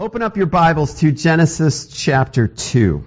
Open 0.00 0.22
up 0.22 0.38
your 0.38 0.46
Bibles 0.46 1.00
to 1.00 1.12
Genesis 1.12 1.86
chapter 1.86 2.48
2. 2.48 3.06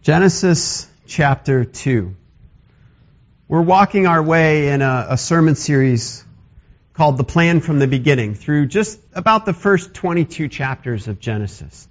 Genesis 0.00 0.88
chapter 1.06 1.66
2. 1.66 2.14
We're 3.48 3.60
walking 3.60 4.06
our 4.06 4.22
way 4.22 4.70
in 4.70 4.80
a, 4.80 5.08
a, 5.10 5.18
sermon 5.18 5.56
series 5.56 6.24
called 6.94 7.18
The 7.18 7.24
Plan 7.24 7.60
from 7.60 7.78
the 7.78 7.86
Beginning 7.86 8.34
through 8.34 8.68
just 8.68 8.98
about 9.12 9.44
the 9.44 9.52
first 9.52 9.92
22 9.92 10.48
chapters 10.48 11.06
of 11.06 11.20
Genesis. 11.20 11.86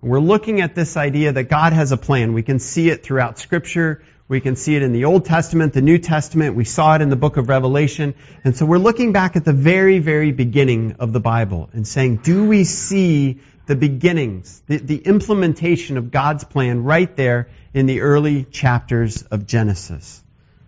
We're 0.00 0.20
looking 0.20 0.62
at 0.62 0.74
this 0.74 0.96
idea 0.96 1.32
that 1.32 1.50
God 1.50 1.74
has 1.74 1.92
a 1.92 1.98
plan. 1.98 2.32
We 2.32 2.42
can 2.42 2.58
see 2.58 2.88
it 2.88 3.02
throughout 3.02 3.38
Scripture. 3.38 4.02
We 4.30 4.40
can 4.40 4.54
see 4.54 4.76
it 4.76 4.82
in 4.82 4.92
the 4.92 5.06
Old 5.06 5.24
Testament, 5.24 5.72
the 5.72 5.82
New 5.82 5.98
Testament. 5.98 6.54
We 6.54 6.64
saw 6.64 6.94
it 6.94 7.02
in 7.02 7.10
the 7.10 7.16
book 7.16 7.36
of 7.36 7.48
Revelation. 7.48 8.14
And 8.44 8.56
so 8.56 8.64
we're 8.64 8.78
looking 8.78 9.12
back 9.12 9.34
at 9.34 9.44
the 9.44 9.52
very, 9.52 9.98
very 9.98 10.30
beginning 10.30 10.94
of 11.00 11.12
the 11.12 11.18
Bible 11.18 11.68
and 11.72 11.84
saying, 11.84 12.18
do 12.18 12.46
we 12.46 12.62
see 12.62 13.40
the 13.66 13.74
beginnings, 13.74 14.62
the, 14.68 14.76
the 14.76 14.98
implementation 14.98 15.96
of 15.96 16.12
God's 16.12 16.44
plan 16.44 16.84
right 16.84 17.16
there 17.16 17.48
in 17.74 17.86
the 17.86 18.02
early 18.02 18.44
chapters 18.44 19.22
of 19.22 19.48
Genesis? 19.48 20.22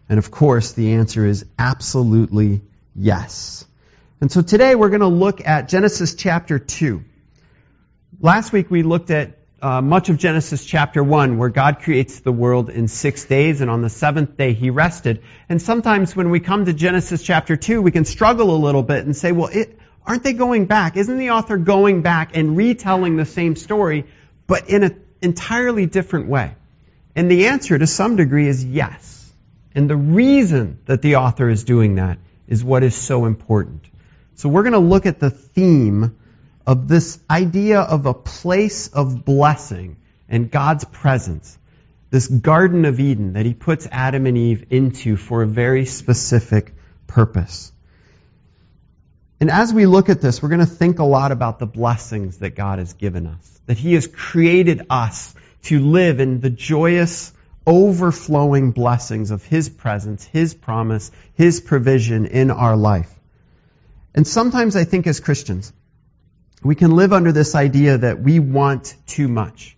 And 0.09 0.19
of 0.19 0.33
course, 0.33 0.73
the 0.73 0.95
answer 0.95 1.25
is 1.25 1.47
absolutely 1.57 2.63
yes. 2.97 3.65
And 4.21 4.33
so 4.33 4.43
today 4.43 4.75
we're 4.75 4.91
going 4.91 5.03
to 5.03 5.07
look 5.07 5.41
at 5.47 5.69
Genesis 5.69 6.17
chapter 6.17 6.59
2. 6.59 7.05
Last 8.19 8.53
week 8.53 8.73
we 8.73 8.83
looked 8.83 9.11
at 9.11 9.39
uh, 9.63 9.81
much 9.81 10.09
of 10.09 10.19
Genesis 10.19 10.65
chapter 10.65 11.05
1, 11.05 11.39
where 11.39 11.49
God 11.49 11.79
creates 11.79 12.19
the 12.19 12.33
world 12.33 12.69
in 12.69 12.89
six 12.89 13.25
days, 13.25 13.61
and 13.61 13.71
on 13.71 13.81
the 13.81 13.89
seventh 13.89 14.37
day 14.37 14.55
he 14.55 14.71
rested. 14.71 15.23
And 15.49 15.63
sometimes 15.63 16.17
when 16.17 16.31
we 16.31 16.41
come 16.41 16.65
to 16.65 16.73
Genesis 16.73 17.23
chapter 17.23 17.57
2, 17.57 17.81
we 17.81 17.93
can 17.93 18.05
struggle 18.05 18.55
a 18.55 18.59
little 18.59 18.83
bit 18.83 19.05
and 19.05 19.17
say, 19.17 19.31
well, 19.31 19.49
it, 19.53 19.79
aren't 20.05 20.25
they 20.25 20.33
going 20.33 20.67
back? 20.67 20.97
Isn't 20.97 21.17
the 21.17 21.31
author 21.31 21.59
going 21.59 22.03
back 22.03 22.37
and 22.37 22.57
retelling 22.57 23.17
the 23.17 23.25
same 23.25 23.55
story, 23.55 24.07
but 24.49 24.69
in 24.69 24.83
an 24.83 25.01
entirely 25.23 25.87
different 25.87 26.27
way? 26.27 26.57
And 27.15 27.31
the 27.31 27.47
answer 27.47 27.79
to 27.79 27.87
some 27.87 28.17
degree 28.17 28.49
is 28.49 28.65
yes. 28.65 29.33
And 29.77 29.89
the 29.89 29.97
reason 29.97 30.81
that 30.87 31.03
the 31.03 31.17
author 31.17 31.49
is 31.49 31.63
doing 31.63 31.95
that 31.95 32.19
is 32.49 32.65
what 32.65 32.83
is 32.83 32.97
so 32.97 33.27
important. 33.27 33.85
So 34.35 34.49
we're 34.49 34.65
going 34.65 34.73
to 34.73 34.81
look 34.81 35.07
at 35.07 35.21
the 35.21 35.31
theme 35.31 36.17
of 36.67 36.89
this 36.89 37.19
idea 37.29 37.81
of 37.81 38.07
a 38.07 38.15
place 38.15 38.89
of 38.89 39.25
blessing 39.25 39.97
and 40.29 40.51
God's 40.51 40.85
presence, 40.85 41.59
this 42.11 42.27
Garden 42.27 42.85
of 42.85 43.01
Eden 43.01 43.35
that 43.35 43.47
He 43.47 43.55
puts 43.55 43.89
Adam 43.91 44.27
and 44.27 44.37
Eve 44.37 44.67
into 44.71 45.17
for 45.17 45.43
a 45.43 45.47
very 45.47 45.85
specific 45.87 46.75
purpose. 47.07 47.73
And 49.41 49.51
as 49.51 49.75
we 49.75 49.87
look 49.87 50.09
at 50.09 50.21
this, 50.21 50.41
we're 50.41 50.51
going 50.51 50.61
to 50.61 50.67
think 50.67 51.01
a 51.01 51.05
lot 51.05 51.33
about 51.33 51.59
the 51.59 51.67
blessings 51.67 52.39
that 52.39 52.55
God 52.55 52.79
has 52.79 52.93
given 52.93 53.27
us, 53.27 53.61
that 53.67 53.77
He 53.77 53.95
has 53.95 54.07
created 54.07 54.87
us 54.89 55.35
to 55.65 55.81
live 55.81 56.21
in 56.21 56.41
the 56.41 56.51
joyous, 56.51 57.33
overflowing 57.67 58.71
blessings 58.71 59.31
of 59.31 59.45
His 59.45 59.69
presence, 59.69 60.25
His 60.25 60.55
promise, 60.55 61.11
His 61.35 61.61
provision 61.61 62.27
in 62.27 62.51
our 62.51 62.77
life. 62.77 63.13
And 64.15 64.27
sometimes 64.27 64.77
I 64.77 64.85
think 64.85 65.07
as 65.07 65.19
Christians, 65.19 65.73
we 66.65 66.75
can 66.75 66.93
live 66.93 67.13
under 67.13 67.33
this 67.33 67.55
idea 67.55 67.99
that 67.99 68.21
we 68.21 68.39
want 68.39 68.95
too 69.07 69.29
much. 69.29 69.77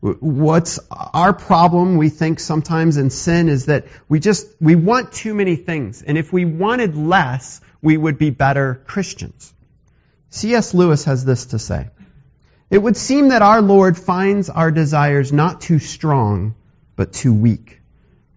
What's 0.00 0.78
our 0.90 1.32
problem, 1.32 1.96
we 1.96 2.10
think 2.10 2.38
sometimes 2.38 2.98
in 2.98 3.08
sin, 3.08 3.48
is 3.48 3.66
that 3.66 3.86
we 4.08 4.20
just, 4.20 4.46
we 4.60 4.74
want 4.74 5.12
too 5.12 5.34
many 5.34 5.56
things. 5.56 6.02
And 6.02 6.18
if 6.18 6.32
we 6.32 6.44
wanted 6.44 6.94
less, 6.94 7.60
we 7.80 7.96
would 7.96 8.18
be 8.18 8.30
better 8.30 8.82
Christians. 8.86 9.52
C.S. 10.28 10.74
Lewis 10.74 11.04
has 11.04 11.24
this 11.24 11.46
to 11.46 11.58
say. 11.58 11.88
It 12.68 12.78
would 12.78 12.96
seem 12.96 13.28
that 13.28 13.40
our 13.40 13.62
Lord 13.62 13.96
finds 13.96 14.50
our 14.50 14.70
desires 14.70 15.32
not 15.32 15.60
too 15.60 15.78
strong, 15.78 16.54
but 16.96 17.12
too 17.12 17.32
weak. 17.32 17.80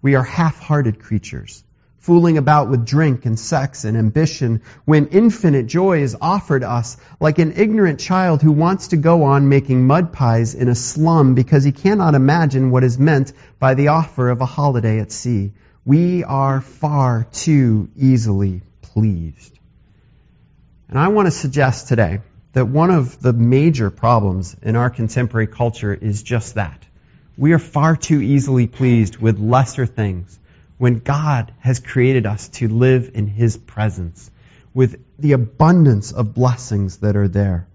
We 0.01 0.15
are 0.15 0.23
half-hearted 0.23 0.99
creatures 0.99 1.63
fooling 2.07 2.37
about 2.37 2.69
with 2.69 2.85
drink 2.85 3.25
and 3.25 3.37
sex 3.37 3.83
and 3.83 3.97
ambition 3.97 4.61
when 4.85 5.07
infinite 5.07 5.67
joy 5.67 6.01
is 6.01 6.15
offered 6.21 6.63
us 6.63 6.95
like 7.19 7.37
an 7.37 7.51
ignorant 7.57 7.99
child 7.99 8.41
who 8.41 8.53
wants 8.53 8.87
to 8.87 8.95
go 8.95 9.23
on 9.23 9.49
making 9.49 9.85
mud 9.85 10.13
pies 10.13 10.55
in 10.55 10.69
a 10.69 10.73
slum 10.73 11.35
because 11.35 11.65
he 11.65 11.73
cannot 11.73 12.15
imagine 12.15 12.71
what 12.71 12.85
is 12.85 12.97
meant 12.97 13.33
by 13.59 13.73
the 13.73 13.89
offer 13.89 14.29
of 14.29 14.39
a 14.39 14.45
holiday 14.45 15.01
at 15.01 15.11
sea. 15.11 15.51
We 15.83 16.23
are 16.23 16.61
far 16.61 17.27
too 17.29 17.89
easily 17.97 18.61
pleased. 18.81 19.59
And 20.87 20.97
I 20.97 21.09
want 21.09 21.25
to 21.25 21.31
suggest 21.31 21.89
today 21.89 22.21
that 22.53 22.69
one 22.69 22.89
of 22.89 23.21
the 23.21 23.33
major 23.33 23.89
problems 23.89 24.55
in 24.61 24.77
our 24.77 24.89
contemporary 24.89 25.47
culture 25.47 25.93
is 25.93 26.23
just 26.23 26.55
that. 26.55 26.87
We 27.37 27.51
are 27.51 27.59
far 27.59 27.97
too 27.97 28.21
easily 28.21 28.67
pleased 28.67 29.17
with 29.17 29.39
lesser 29.39 29.85
things 29.85 30.39
when 30.77 30.99
God 30.99 31.53
has 31.59 31.79
created 31.79 32.25
us 32.25 32.49
to 32.49 32.67
live 32.67 33.11
in 33.13 33.27
His 33.27 33.57
presence 33.57 34.29
with 34.73 35.03
the 35.17 35.31
abundance 35.31 36.11
of 36.11 36.33
blessings 36.33 36.97
that 36.97 37.15
are 37.15 37.27
there. 37.27 37.67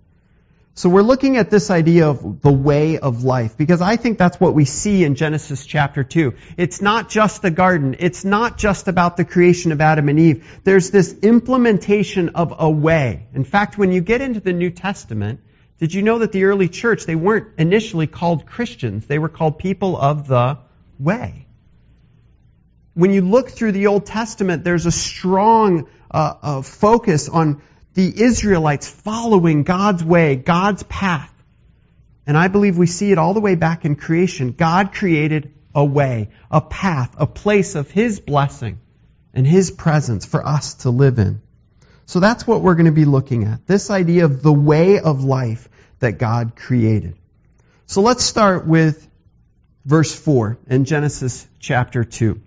So 0.75 0.89
we're 0.89 1.03
looking 1.03 1.37
at 1.37 1.51
this 1.51 1.71
idea 1.71 2.09
of 2.09 2.41
the 2.41 2.53
way 2.53 2.99
of 2.99 3.25
life 3.25 3.59
because 3.59 3.83
I 3.83 3.97
think 3.97 4.17
that's 4.17 4.41
what 4.41 4.55
we 4.55 4.65
see 4.65 5.05
in 5.05 5.17
Genesis 5.17 5.67
chapter 5.67 6.03
2. 6.03 6.33
It's 6.57 6.81
not 6.81 7.11
just 7.11 7.43
the 7.43 7.51
garden. 7.51 7.97
It's 7.99 8.25
not 8.25 8.57
just 8.57 8.89
about 8.89 9.19
the 9.19 9.25
creation 9.27 9.73
of 9.73 9.83
Adam 9.83 10.09
and 10.09 10.19
Eve. 10.19 10.61
There's 10.65 10.91
this 10.91 11.13
implementation 11.23 12.31
of 12.31 12.55
a 12.59 12.71
way. 12.71 13.27
In 13.35 13.45
fact, 13.45 13.77
when 13.77 13.93
you 13.93 14.01
get 14.01 14.23
into 14.23 14.41
the 14.41 14.55
New 14.55 14.71
Testament, 14.71 15.41
did 15.79 15.93
you 15.93 16.01
know 16.01 16.21
that 16.21 16.33
the 16.33 16.45
early 16.45 16.69
church, 16.69 17.05
they 17.05 17.17
weren't 17.17 17.49
initially 17.59 18.07
called 18.07 18.47
Christians. 18.47 19.07
They 19.07 19.19
were 19.19 19.29
called 19.29 19.59
people 19.59 19.95
of 19.99 20.27
the 20.27 20.59
way 20.99 21.47
when 22.95 23.13
you 23.13 23.23
look 23.23 23.51
through 23.51 23.73
the 23.73 23.87
Old 23.87 24.07
Testament, 24.07 24.65
there's 24.65 24.87
a 24.87 24.93
strong 24.93 25.89
uh, 26.11 26.35
uh, 26.43 26.63
focus 26.63 27.29
on 27.29 27.63
the 27.95 28.23
Israelites 28.23 28.89
following 28.89 29.63
God's 29.63 30.05
way, 30.05 30.37
God's 30.37 30.83
path. 30.85 31.31
And 32.27 32.37
I 32.37 32.49
believe 32.49 32.79
we 32.79 32.87
see 32.87 33.11
it 33.11 33.19
all 33.19 33.35
the 33.35 33.41
way 33.41 33.55
back 33.55 33.85
in 33.85 33.97
creation. 33.97 34.53
God 34.53 34.93
created 34.93 35.55
a 35.75 35.85
way, 35.85 36.29
a 36.51 36.61
path, 36.61 37.15
a 37.19 37.27
place 37.27 37.75
of 37.75 37.91
His 37.91 38.21
blessing 38.21 38.79
and 39.35 39.47
His 39.47 39.71
presence 39.71 40.27
for 40.27 40.47
us 40.47 40.75
to 40.75 40.91
live 40.91 41.19
in. 41.19 41.41
So 42.05 42.21
that's 42.21 42.47
what 42.47 42.61
we're 42.61 42.75
going 42.75 42.87
to 42.87 42.93
be 42.93 43.07
looking 43.07 43.45
at. 43.45 43.67
This 43.67 43.91
idea 43.91 44.27
of 44.27 44.43
the 44.43 44.53
way 44.53 44.99
of 44.99 45.25
life 45.25 45.69
that 46.01 46.19
God 46.19 46.57
created. 46.57 47.17
So 47.87 48.03
let's 48.03 48.23
start 48.23 48.67
with 48.67 49.09
verse 49.85 50.15
4 50.15 50.59
in 50.67 50.85
Genesis 50.85 51.47
chapter 51.59 52.05
2 52.05 52.41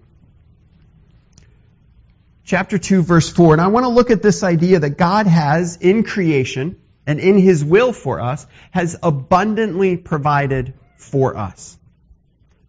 chapter 2.45 2.78
2 2.78 3.01
verse 3.01 3.29
4. 3.29 3.53
And 3.53 3.61
I 3.61 3.67
want 3.67 3.85
to 3.85 3.89
look 3.89 4.11
at 4.11 4.22
this 4.22 4.44
idea 4.44 4.79
that 4.79 4.91
God 4.91 5.28
has 5.28 5.78
in 5.78 6.03
creation 6.03 6.79
and 7.06 7.19
in 7.19 7.38
his 7.38 7.63
will 7.63 7.91
for 7.91 8.22
us 8.22 8.47
has 8.72 8.97
abundantly 9.03 9.97
provided 9.97 10.73
for 10.97 11.35
us. 11.35 11.78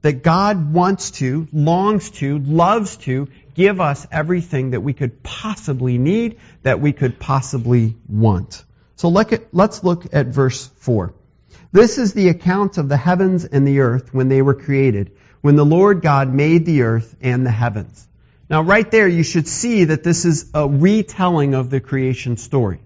That 0.02 0.22
God 0.22 0.72
wants 0.72 1.12
to, 1.12 1.48
longs 1.52 2.10
to, 2.12 2.38
loves 2.38 2.96
to 2.98 3.28
give 3.54 3.80
us 3.80 4.06
everything 4.12 4.70
that 4.70 4.80
we 4.80 4.92
could 4.92 5.22
possibly 5.22 5.98
need, 5.98 6.38
that 6.62 6.80
we 6.80 6.92
could 6.92 7.18
possibly 7.18 7.96
want. 8.08 8.62
So 8.96 9.08
let's 9.08 9.84
look 9.84 10.14
at 10.14 10.26
verse 10.26 10.66
4. 10.78 11.14
This 11.72 11.98
is 11.98 12.12
the 12.12 12.28
account 12.28 12.78
of 12.78 12.88
the 12.88 12.96
heavens 12.96 13.44
and 13.44 13.66
the 13.66 13.80
earth 13.80 14.14
when 14.14 14.28
they 14.28 14.42
were 14.42 14.54
created, 14.54 15.12
when 15.40 15.56
the 15.56 15.64
Lord 15.64 16.02
God 16.02 16.32
made 16.32 16.64
the 16.64 16.82
earth 16.82 17.16
and 17.20 17.44
the 17.44 17.50
heavens. 17.50 18.06
Now, 18.48 18.62
right 18.62 18.88
there, 18.90 19.08
you 19.08 19.24
should 19.24 19.48
see 19.48 19.84
that 19.84 20.04
this 20.04 20.24
is 20.24 20.50
a 20.54 20.68
retelling 20.68 21.54
of 21.54 21.68
the 21.68 21.80
creation 21.80 22.36
story. 22.36 22.80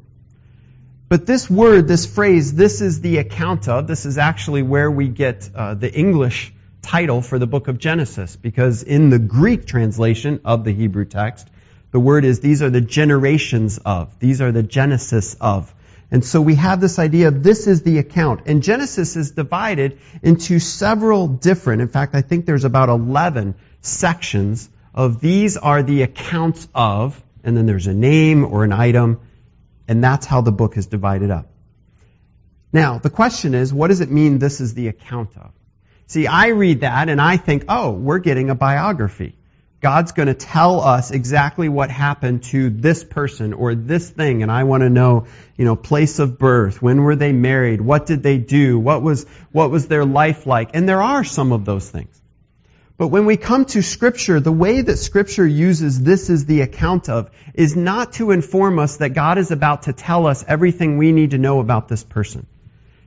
But 1.08 1.26
this 1.26 1.50
word, 1.50 1.88
this 1.88 2.06
phrase, 2.06 2.54
this 2.54 2.80
is 2.80 3.00
the 3.00 3.18
account 3.18 3.68
of, 3.68 3.86
this 3.86 4.06
is 4.06 4.16
actually 4.16 4.62
where 4.62 4.90
we 4.90 5.08
get 5.08 5.50
uh, 5.54 5.74
the 5.74 5.92
English 5.92 6.54
title 6.82 7.20
for 7.20 7.38
the 7.38 7.46
book 7.46 7.68
of 7.68 7.78
Genesis, 7.78 8.36
because 8.36 8.82
in 8.82 9.10
the 9.10 9.18
Greek 9.18 9.66
translation 9.66 10.40
of 10.44 10.64
the 10.64 10.72
Hebrew 10.72 11.04
text, 11.04 11.48
the 11.90 12.00
word 12.00 12.24
is, 12.24 12.40
these 12.40 12.62
are 12.62 12.70
the 12.70 12.80
generations 12.80 13.78
of, 13.78 14.18
these 14.18 14.40
are 14.40 14.52
the 14.52 14.62
genesis 14.62 15.34
of. 15.40 15.74
And 16.12 16.24
so 16.24 16.40
we 16.40 16.54
have 16.54 16.80
this 16.80 16.98
idea 16.98 17.28
of 17.28 17.42
this 17.42 17.66
is 17.66 17.82
the 17.82 17.98
account. 17.98 18.42
And 18.46 18.62
Genesis 18.62 19.16
is 19.16 19.32
divided 19.32 19.98
into 20.22 20.58
several 20.58 21.28
different, 21.28 21.82
in 21.82 21.88
fact, 21.88 22.14
I 22.14 22.22
think 22.22 22.46
there's 22.46 22.64
about 22.64 22.88
11 22.88 23.54
sections 23.80 24.68
of 24.94 25.20
these 25.20 25.56
are 25.56 25.82
the 25.82 26.02
accounts 26.02 26.68
of, 26.74 27.22
and 27.44 27.56
then 27.56 27.66
there's 27.66 27.86
a 27.86 27.94
name 27.94 28.44
or 28.44 28.64
an 28.64 28.72
item, 28.72 29.20
and 29.88 30.02
that's 30.02 30.26
how 30.26 30.40
the 30.40 30.52
book 30.52 30.76
is 30.76 30.86
divided 30.86 31.30
up. 31.30 31.46
Now, 32.72 32.98
the 32.98 33.10
question 33.10 33.54
is, 33.54 33.72
what 33.72 33.88
does 33.88 34.00
it 34.00 34.10
mean 34.10 34.38
this 34.38 34.60
is 34.60 34.74
the 34.74 34.88
account 34.88 35.36
of? 35.36 35.50
See, 36.06 36.26
I 36.26 36.48
read 36.48 36.80
that 36.80 37.08
and 37.08 37.20
I 37.20 37.36
think, 37.36 37.64
oh, 37.68 37.92
we're 37.92 38.18
getting 38.18 38.50
a 38.50 38.54
biography. 38.54 39.36
God's 39.80 40.12
going 40.12 40.26
to 40.26 40.34
tell 40.34 40.80
us 40.80 41.10
exactly 41.10 41.68
what 41.68 41.90
happened 41.90 42.42
to 42.44 42.68
this 42.68 43.02
person 43.02 43.54
or 43.54 43.74
this 43.74 44.10
thing, 44.10 44.42
and 44.42 44.52
I 44.52 44.64
want 44.64 44.82
to 44.82 44.90
know, 44.90 45.26
you 45.56 45.64
know, 45.64 45.74
place 45.74 46.18
of 46.18 46.38
birth, 46.38 46.82
when 46.82 47.02
were 47.02 47.16
they 47.16 47.32
married, 47.32 47.80
what 47.80 48.04
did 48.04 48.22
they 48.22 48.36
do, 48.36 48.78
what 48.78 49.02
was, 49.02 49.24
what 49.52 49.70
was 49.70 49.88
their 49.88 50.04
life 50.04 50.46
like, 50.46 50.70
and 50.74 50.86
there 50.86 51.00
are 51.00 51.24
some 51.24 51.52
of 51.52 51.64
those 51.64 51.88
things. 51.88 52.20
But 53.00 53.08
when 53.08 53.24
we 53.24 53.38
come 53.38 53.64
to 53.64 53.80
scripture, 53.80 54.40
the 54.40 54.52
way 54.52 54.82
that 54.82 54.98
scripture 54.98 55.46
uses 55.46 56.02
this 56.02 56.28
is 56.28 56.44
the 56.44 56.60
account 56.60 57.08
of 57.08 57.30
is 57.54 57.74
not 57.74 58.12
to 58.18 58.30
inform 58.30 58.78
us 58.78 58.98
that 58.98 59.14
God 59.14 59.38
is 59.38 59.50
about 59.50 59.84
to 59.84 59.94
tell 59.94 60.26
us 60.26 60.44
everything 60.46 60.98
we 60.98 61.10
need 61.10 61.30
to 61.30 61.38
know 61.38 61.60
about 61.60 61.88
this 61.88 62.04
person. 62.04 62.46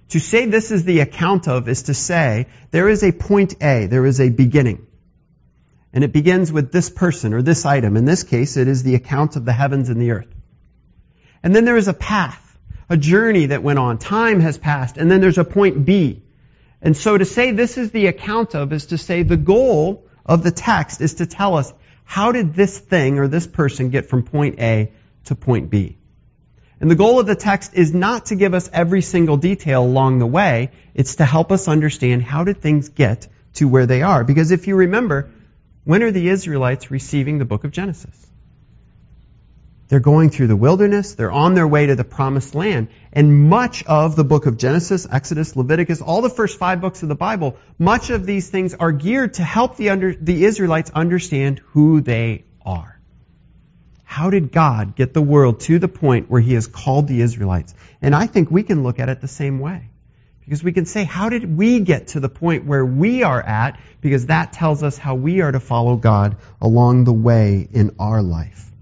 To 0.09 0.19
say 0.19 0.47
this 0.47 0.71
is 0.71 0.83
the 0.83 1.01
account 1.01 1.47
of 1.47 1.69
is 1.69 1.83
to 1.83 1.93
say 1.93 2.47
there 2.71 2.89
is 2.89 3.03
a 3.03 3.11
point 3.11 3.53
A, 3.61 3.85
there 3.85 4.07
is 4.07 4.19
a 4.19 4.29
beginning. 4.29 4.87
And 5.93 6.03
it 6.03 6.11
begins 6.11 6.51
with 6.51 6.71
this 6.71 6.89
person 6.89 7.35
or 7.35 7.43
this 7.43 7.63
item. 7.63 7.95
In 7.95 8.05
this 8.05 8.23
case, 8.23 8.57
it 8.57 8.67
is 8.67 8.81
the 8.81 8.95
account 8.95 9.35
of 9.35 9.45
the 9.45 9.53
heavens 9.53 9.89
and 9.89 10.01
the 10.01 10.09
earth. 10.09 10.33
And 11.43 11.55
then 11.55 11.65
there 11.65 11.77
is 11.77 11.87
a 11.87 11.93
path, 11.93 12.57
a 12.89 12.97
journey 12.97 13.45
that 13.45 13.61
went 13.61 13.77
on. 13.77 13.99
Time 13.99 14.39
has 14.39 14.57
passed. 14.57 14.97
And 14.97 15.11
then 15.11 15.21
there's 15.21 15.37
a 15.37 15.45
point 15.45 15.85
B. 15.85 16.23
And 16.83 16.95
so 16.95 17.17
to 17.17 17.25
say 17.25 17.51
this 17.51 17.77
is 17.77 17.91
the 17.91 18.07
account 18.07 18.55
of 18.55 18.73
is 18.73 18.87
to 18.87 18.97
say 18.97 19.23
the 19.23 19.37
goal 19.37 20.05
of 20.25 20.43
the 20.43 20.51
text 20.51 21.01
is 21.01 21.15
to 21.15 21.25
tell 21.25 21.55
us 21.55 21.73
how 22.03 22.33
did 22.33 22.53
this 22.53 22.77
thing 22.77 23.17
or 23.19 23.27
this 23.27 23.47
person 23.47 23.89
get 23.89 24.07
from 24.07 24.23
point 24.23 24.59
A 24.59 24.91
to 25.25 25.35
point 25.35 25.69
B. 25.69 25.97
And 26.81 26.91
the 26.91 26.95
goal 26.95 27.21
of 27.21 27.25
the 27.25 27.35
text 27.35 27.73
is 27.73 27.93
not 27.93 28.25
to 28.25 28.35
give 28.35 28.53
us 28.53 28.69
every 28.73 29.01
single 29.01 29.37
detail 29.37 29.83
along 29.83 30.19
the 30.19 30.27
way. 30.27 30.71
It's 30.93 31.15
to 31.15 31.25
help 31.25 31.53
us 31.53 31.69
understand 31.69 32.21
how 32.21 32.43
did 32.43 32.57
things 32.57 32.89
get 32.89 33.29
to 33.53 33.69
where 33.69 33.85
they 33.85 34.01
are. 34.01 34.25
Because 34.25 34.51
if 34.51 34.67
you 34.67 34.75
remember, 34.75 35.31
when 35.85 36.03
are 36.03 36.11
the 36.11 36.27
Israelites 36.27 36.91
receiving 36.91 37.37
the 37.37 37.45
book 37.45 37.63
of 37.63 37.71
Genesis? 37.71 38.27
They're 39.89 39.99
going 39.99 40.29
through 40.29 40.47
the 40.47 40.55
wilderness. 40.55 41.15
They're 41.15 41.31
on 41.31 41.53
their 41.53 41.67
way 41.67 41.85
to 41.85 41.95
the 41.95 42.03
promised 42.03 42.55
land. 42.55 42.87
And 43.11 43.49
much 43.49 43.83
of 43.83 44.15
the 44.15 44.23
book 44.23 44.45
of 44.45 44.57
Genesis, 44.57 45.05
Exodus, 45.11 45.55
Leviticus, 45.55 46.01
all 46.01 46.21
the 46.21 46.29
first 46.29 46.57
five 46.57 46.81
books 46.81 47.03
of 47.03 47.09
the 47.09 47.15
Bible, 47.15 47.57
much 47.77 48.09
of 48.09 48.25
these 48.25 48.49
things 48.49 48.73
are 48.73 48.91
geared 48.91 49.35
to 49.35 49.43
help 49.43 49.77
the, 49.77 49.89
under, 49.89 50.13
the 50.15 50.45
Israelites 50.45 50.89
understand 50.91 51.59
who 51.73 52.01
they 52.01 52.45
are. 52.65 52.99
How 54.03 54.29
did 54.29 54.51
God 54.51 54.95
get 54.95 55.13
the 55.13 55.21
world 55.21 55.59
to 55.61 55.79
the 55.79 55.87
point 55.87 56.29
where 56.29 56.41
He 56.41 56.53
has 56.53 56.67
called 56.67 57.07
the 57.07 57.21
Israelites? 57.21 57.73
And 58.01 58.15
I 58.15 58.27
think 58.27 58.51
we 58.51 58.63
can 58.63 58.83
look 58.83 58.99
at 58.99 59.09
it 59.09 59.21
the 59.21 59.27
same 59.27 59.59
way. 59.59 59.89
Because 60.45 60.63
we 60.63 60.73
can 60.73 60.85
say, 60.85 61.03
how 61.03 61.29
did 61.29 61.57
we 61.57 61.79
get 61.79 62.09
to 62.09 62.19
the 62.19 62.29
point 62.29 62.65
where 62.65 62.85
we 62.85 63.23
are 63.23 63.41
at? 63.41 63.79
Because 64.01 64.25
that 64.25 64.53
tells 64.53 64.83
us 64.83 64.97
how 64.97 65.15
we 65.15 65.41
are 65.41 65.51
to 65.51 65.59
follow 65.59 65.95
God 65.95 66.37
along 66.61 67.05
the 67.05 67.13
way 67.13 67.67
in 67.71 67.95
our 67.97 68.21
life. 68.21 68.72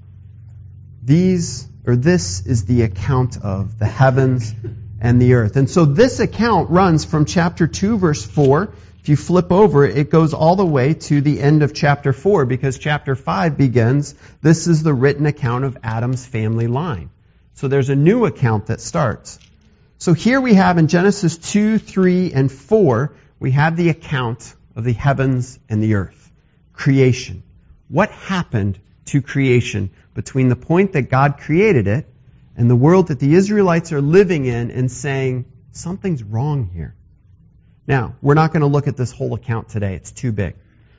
These, 1.03 1.67
or 1.85 1.95
this 1.95 2.45
is 2.45 2.65
the 2.65 2.83
account 2.83 3.37
of 3.37 3.79
the 3.79 3.85
heavens 3.85 4.53
and 4.99 5.21
the 5.21 5.33
earth. 5.33 5.55
And 5.55 5.69
so 5.69 5.85
this 5.85 6.19
account 6.19 6.69
runs 6.69 7.05
from 7.05 7.25
chapter 7.25 7.67
2 7.67 7.97
verse 7.97 8.23
4. 8.23 8.73
If 8.99 9.09
you 9.09 9.15
flip 9.15 9.51
over, 9.51 9.83
it 9.83 10.11
goes 10.11 10.35
all 10.35 10.55
the 10.55 10.65
way 10.65 10.93
to 10.93 11.21
the 11.21 11.41
end 11.41 11.63
of 11.63 11.73
chapter 11.73 12.13
4 12.13 12.45
because 12.45 12.77
chapter 12.77 13.15
5 13.15 13.57
begins, 13.57 14.13
this 14.43 14.67
is 14.67 14.83
the 14.83 14.93
written 14.93 15.25
account 15.25 15.65
of 15.65 15.77
Adam's 15.83 16.23
family 16.23 16.67
line. 16.67 17.09
So 17.55 17.67
there's 17.67 17.89
a 17.89 17.95
new 17.95 18.25
account 18.25 18.67
that 18.67 18.79
starts. 18.79 19.39
So 19.97 20.13
here 20.13 20.39
we 20.39 20.53
have 20.53 20.77
in 20.77 20.87
Genesis 20.87 21.37
2, 21.37 21.79
3, 21.79 22.31
and 22.33 22.51
4, 22.51 23.13
we 23.39 23.51
have 23.51 23.75
the 23.75 23.89
account 23.89 24.55
of 24.75 24.83
the 24.83 24.93
heavens 24.93 25.57
and 25.67 25.81
the 25.81 25.95
earth. 25.95 26.31
Creation. 26.73 27.41
What 27.87 28.11
happened 28.11 28.79
to 29.05 29.21
creation 29.21 29.89
between 30.13 30.49
the 30.49 30.55
point 30.55 30.93
that 30.93 31.09
God 31.09 31.37
created 31.39 31.87
it 31.87 32.07
and 32.55 32.69
the 32.69 32.75
world 32.75 33.07
that 33.07 33.19
the 33.19 33.33
Israelites 33.33 33.91
are 33.91 34.01
living 34.01 34.45
in 34.45 34.71
and 34.71 34.91
saying, 34.91 35.45
something's 35.71 36.23
wrong 36.23 36.69
here. 36.73 36.95
Now, 37.87 38.15
we're 38.21 38.35
not 38.35 38.51
going 38.51 38.61
to 38.61 38.67
look 38.67 38.87
at 38.87 38.97
this 38.97 39.11
whole 39.11 39.33
account 39.33 39.69
today. 39.69 39.95
It's 39.95 40.11
too 40.11 40.31
big. 40.31 40.55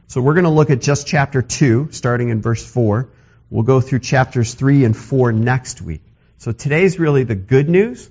So 0.09 0.21
we're 0.21 0.35
going 0.35 0.45
to 0.45 0.51
look 0.51 0.71
at 0.71 0.81
just 0.81 1.07
chapter 1.07 1.41
2, 1.41 1.89
starting 1.93 2.29
in 2.29 2.43
verse 2.43 2.65
4. 2.65 3.09
We'll 3.51 3.63
go 3.63 3.81
through 3.81 4.01
chapters 4.01 4.55
3 4.55 4.85
and 4.85 4.97
4 4.97 5.33
next 5.33 5.81
week. 5.81 6.03
So 6.39 6.53
today's 6.53 6.99
really 6.99 7.25
the 7.25 7.35
good 7.35 7.69
news. 7.69 8.11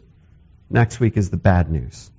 Next 0.69 0.99
week 0.99 1.17
is 1.17 1.29
the 1.29 1.37
bad 1.37 1.69
news. 1.69 2.09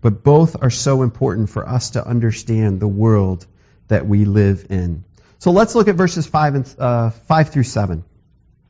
But 0.00 0.22
both 0.22 0.62
are 0.62 0.70
so 0.70 1.02
important 1.02 1.48
for 1.48 1.66
us 1.66 1.90
to 1.90 2.06
understand 2.06 2.80
the 2.80 2.88
world 2.88 3.46
that 3.88 4.06
we 4.06 4.24
live 4.24 4.66
in. 4.68 5.04
So 5.42 5.50
let's 5.50 5.74
look 5.74 5.88
at 5.88 5.96
verses 5.96 6.24
5, 6.24 6.54
and, 6.54 6.74
uh, 6.78 7.10
5 7.10 7.48
through 7.48 7.64
7. 7.64 8.04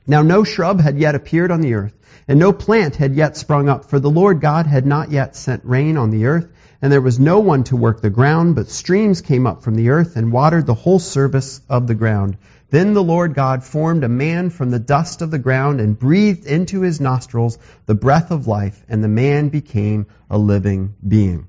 Now 0.07 0.23
no 0.23 0.43
shrub 0.43 0.81
had 0.81 0.97
yet 0.97 1.15
appeared 1.15 1.51
on 1.51 1.61
the 1.61 1.75
earth, 1.75 1.93
and 2.27 2.39
no 2.39 2.51
plant 2.55 2.97
had 2.97 3.15
yet 3.15 3.37
sprung 3.37 3.69
up, 3.69 3.91
for 3.91 4.01
the 4.01 4.09
Lord 4.09 4.41
God 4.41 4.67
had 4.67 4.87
not 4.87 5.11
yet 5.11 5.37
sent 5.37 5.67
rain 5.67 5.99
on 5.99 6.09
the 6.09 6.25
earth, 6.25 6.49
and 6.81 6.91
there 6.91 7.03
was 7.03 7.21
no 7.21 7.41
one 7.41 7.65
to 7.65 7.77
work 7.77 8.01
the 8.01 8.09
ground, 8.09 8.55
but 8.55 8.71
streams 8.71 9.21
came 9.21 9.47
up 9.47 9.63
from 9.63 9.75
the 9.75 9.91
earth 9.91 10.17
and 10.17 10.33
watered 10.33 10.65
the 10.65 10.73
whole 10.73 10.99
surface 10.99 11.61
of 11.69 11.87
the 11.87 11.95
ground. 11.95 12.39
Then 12.71 12.95
the 12.95 13.05
Lord 13.05 13.35
God 13.35 13.63
formed 13.63 14.03
a 14.03 14.09
man 14.09 14.49
from 14.49 14.71
the 14.71 14.79
dust 14.79 15.21
of 15.21 15.31
the 15.31 15.39
ground 15.39 15.79
and 15.79 15.99
breathed 15.99 16.47
into 16.47 16.81
his 16.81 17.03
nostrils 17.03 17.59
the 17.85 17.95
breath 17.95 18.31
of 18.31 18.47
life, 18.47 18.83
and 18.89 19.05
the 19.05 19.09
man 19.09 19.51
became 19.51 20.07
a 20.31 20.39
living 20.39 20.95
being. 21.07 21.49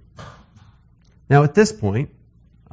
Now 1.30 1.44
at 1.44 1.56
this 1.56 1.72
point, 1.72 2.10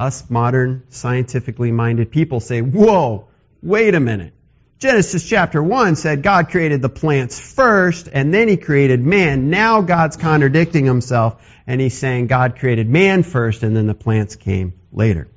us 0.00 0.28
modern, 0.30 0.82
scientifically 0.88 1.70
minded 1.70 2.10
people 2.10 2.40
say, 2.40 2.62
whoa, 2.62 3.28
wait 3.62 3.94
a 3.94 4.00
minute. 4.00 4.32
Genesis 4.78 5.28
chapter 5.28 5.62
1 5.62 5.94
said 5.94 6.22
God 6.22 6.48
created 6.48 6.80
the 6.80 6.88
plants 6.88 7.38
first 7.38 8.08
and 8.10 8.32
then 8.32 8.48
he 8.48 8.56
created 8.56 9.04
man. 9.04 9.50
Now 9.50 9.82
God's 9.82 10.16
contradicting 10.16 10.86
himself 10.86 11.46
and 11.66 11.82
he's 11.82 11.98
saying 11.98 12.28
God 12.28 12.58
created 12.58 12.88
man 12.88 13.22
first 13.22 13.62
and 13.62 13.76
then 13.76 13.86
the 13.86 13.94
plants 13.94 14.36
came 14.36 14.72
later. 14.90 15.28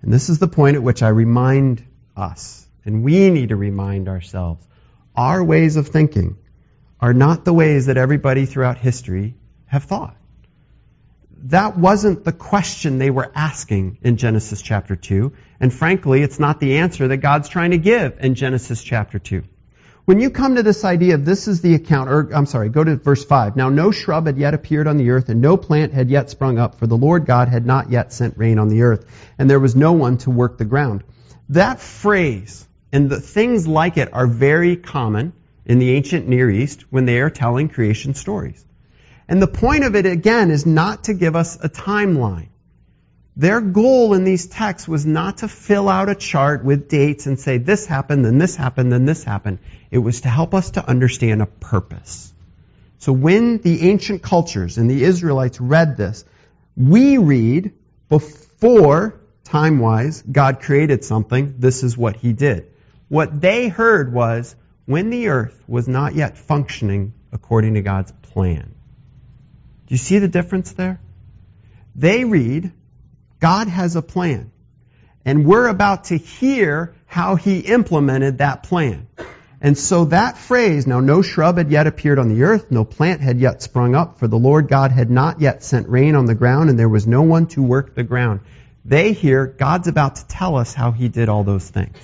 And 0.00 0.10
this 0.10 0.30
is 0.30 0.38
the 0.38 0.48
point 0.48 0.76
at 0.76 0.82
which 0.82 1.02
I 1.02 1.08
remind 1.08 1.84
us, 2.16 2.66
and 2.86 3.04
we 3.04 3.28
need 3.28 3.50
to 3.50 3.56
remind 3.56 4.08
ourselves, 4.08 4.66
our 5.14 5.44
ways 5.44 5.76
of 5.76 5.88
thinking 5.88 6.38
are 7.00 7.12
not 7.12 7.44
the 7.44 7.52
ways 7.52 7.86
that 7.86 7.98
everybody 7.98 8.46
throughout 8.46 8.78
history 8.78 9.34
have 9.66 9.84
thought 9.84 10.16
that 11.44 11.76
wasn't 11.76 12.24
the 12.24 12.32
question 12.32 12.98
they 12.98 13.10
were 13.10 13.30
asking 13.34 13.98
in 14.02 14.16
Genesis 14.16 14.62
chapter 14.62 14.96
2. 14.96 15.32
And 15.60 15.72
frankly, 15.72 16.22
it's 16.22 16.40
not 16.40 16.58
the 16.58 16.78
answer 16.78 17.08
that 17.08 17.18
God's 17.18 17.50
trying 17.50 17.72
to 17.72 17.78
give 17.78 18.18
in 18.20 18.34
Genesis 18.34 18.82
chapter 18.82 19.18
2. 19.18 19.42
When 20.06 20.20
you 20.20 20.30
come 20.30 20.56
to 20.56 20.62
this 20.62 20.84
idea 20.84 21.14
of 21.14 21.24
this 21.24 21.46
is 21.46 21.60
the 21.60 21.74
account, 21.74 22.10
or 22.10 22.30
I'm 22.34 22.46
sorry, 22.46 22.70
go 22.70 22.82
to 22.82 22.96
verse 22.96 23.24
5. 23.24 23.56
Now 23.56 23.68
no 23.68 23.90
shrub 23.90 24.26
had 24.26 24.38
yet 24.38 24.54
appeared 24.54 24.86
on 24.86 24.96
the 24.96 25.10
earth, 25.10 25.28
and 25.28 25.42
no 25.42 25.56
plant 25.58 25.92
had 25.92 26.10
yet 26.10 26.30
sprung 26.30 26.58
up, 26.58 26.76
for 26.76 26.86
the 26.86 26.96
Lord 26.96 27.26
God 27.26 27.48
had 27.48 27.66
not 27.66 27.90
yet 27.90 28.12
sent 28.12 28.38
rain 28.38 28.58
on 28.58 28.68
the 28.68 28.82
earth, 28.82 29.06
and 29.38 29.48
there 29.48 29.60
was 29.60 29.76
no 29.76 29.92
one 29.92 30.18
to 30.18 30.30
work 30.30 30.56
the 30.56 30.64
ground. 30.64 31.04
That 31.50 31.78
phrase, 31.78 32.66
and 32.90 33.10
the 33.10 33.20
things 33.20 33.66
like 33.66 33.98
it 33.98 34.12
are 34.12 34.26
very 34.26 34.76
common 34.76 35.34
in 35.66 35.78
the 35.78 35.92
ancient 35.92 36.26
Near 36.26 36.50
East 36.50 36.84
when 36.90 37.04
they 37.04 37.20
are 37.20 37.30
telling 37.30 37.68
creation 37.68 38.14
stories. 38.14 38.64
And 39.28 39.40
the 39.40 39.46
point 39.46 39.84
of 39.84 39.96
it, 39.96 40.06
again, 40.06 40.50
is 40.50 40.66
not 40.66 41.04
to 41.04 41.14
give 41.14 41.34
us 41.34 41.56
a 41.62 41.68
timeline. 41.68 42.48
Their 43.36 43.60
goal 43.60 44.14
in 44.14 44.22
these 44.22 44.46
texts 44.46 44.86
was 44.86 45.04
not 45.04 45.38
to 45.38 45.48
fill 45.48 45.88
out 45.88 46.08
a 46.08 46.14
chart 46.14 46.64
with 46.64 46.88
dates 46.88 47.26
and 47.26 47.38
say 47.38 47.58
this 47.58 47.84
happened, 47.84 48.24
then 48.24 48.38
this 48.38 48.54
happened, 48.54 48.92
then 48.92 49.06
this 49.06 49.24
happened. 49.24 49.58
It 49.90 49.98
was 49.98 50.20
to 50.20 50.28
help 50.28 50.54
us 50.54 50.72
to 50.72 50.86
understand 50.86 51.42
a 51.42 51.46
purpose. 51.46 52.32
So 52.98 53.12
when 53.12 53.58
the 53.58 53.90
ancient 53.90 54.22
cultures 54.22 54.78
and 54.78 54.88
the 54.88 55.02
Israelites 55.02 55.60
read 55.60 55.96
this, 55.96 56.24
we 56.76 57.18
read 57.18 57.72
before, 58.08 59.20
time-wise, 59.42 60.22
God 60.22 60.60
created 60.60 61.04
something, 61.04 61.56
this 61.58 61.82
is 61.82 61.98
what 61.98 62.16
he 62.16 62.32
did. 62.32 62.70
What 63.08 63.40
they 63.40 63.68
heard 63.68 64.12
was 64.12 64.54
when 64.86 65.10
the 65.10 65.28
earth 65.28 65.64
was 65.66 65.88
not 65.88 66.14
yet 66.14 66.38
functioning 66.38 67.14
according 67.32 67.74
to 67.74 67.82
God's 67.82 68.12
plan. 68.22 68.73
Do 69.86 69.94
you 69.94 69.98
see 69.98 70.18
the 70.18 70.28
difference 70.28 70.72
there? 70.72 71.00
They 71.94 72.24
read, 72.24 72.72
God 73.40 73.68
has 73.68 73.96
a 73.96 74.02
plan. 74.02 74.50
And 75.24 75.46
we're 75.46 75.68
about 75.68 76.04
to 76.04 76.16
hear 76.16 76.94
how 77.06 77.36
he 77.36 77.60
implemented 77.60 78.38
that 78.38 78.62
plan. 78.64 79.06
And 79.60 79.78
so 79.78 80.06
that 80.06 80.36
phrase, 80.36 80.86
now 80.86 81.00
no 81.00 81.22
shrub 81.22 81.56
had 81.56 81.70
yet 81.70 81.86
appeared 81.86 82.18
on 82.18 82.28
the 82.28 82.42
earth, 82.42 82.70
no 82.70 82.84
plant 82.84 83.22
had 83.22 83.38
yet 83.38 83.62
sprung 83.62 83.94
up, 83.94 84.18
for 84.18 84.28
the 84.28 84.38
Lord 84.38 84.68
God 84.68 84.90
had 84.90 85.10
not 85.10 85.40
yet 85.40 85.62
sent 85.62 85.88
rain 85.88 86.16
on 86.16 86.26
the 86.26 86.34
ground, 86.34 86.68
and 86.68 86.78
there 86.78 86.88
was 86.88 87.06
no 87.06 87.22
one 87.22 87.46
to 87.48 87.62
work 87.62 87.94
the 87.94 88.02
ground. 88.02 88.40
They 88.84 89.14
hear 89.14 89.46
God's 89.46 89.88
about 89.88 90.16
to 90.16 90.26
tell 90.26 90.56
us 90.56 90.74
how 90.74 90.90
he 90.90 91.08
did 91.08 91.30
all 91.30 91.44
those 91.44 91.66
things. 91.66 91.96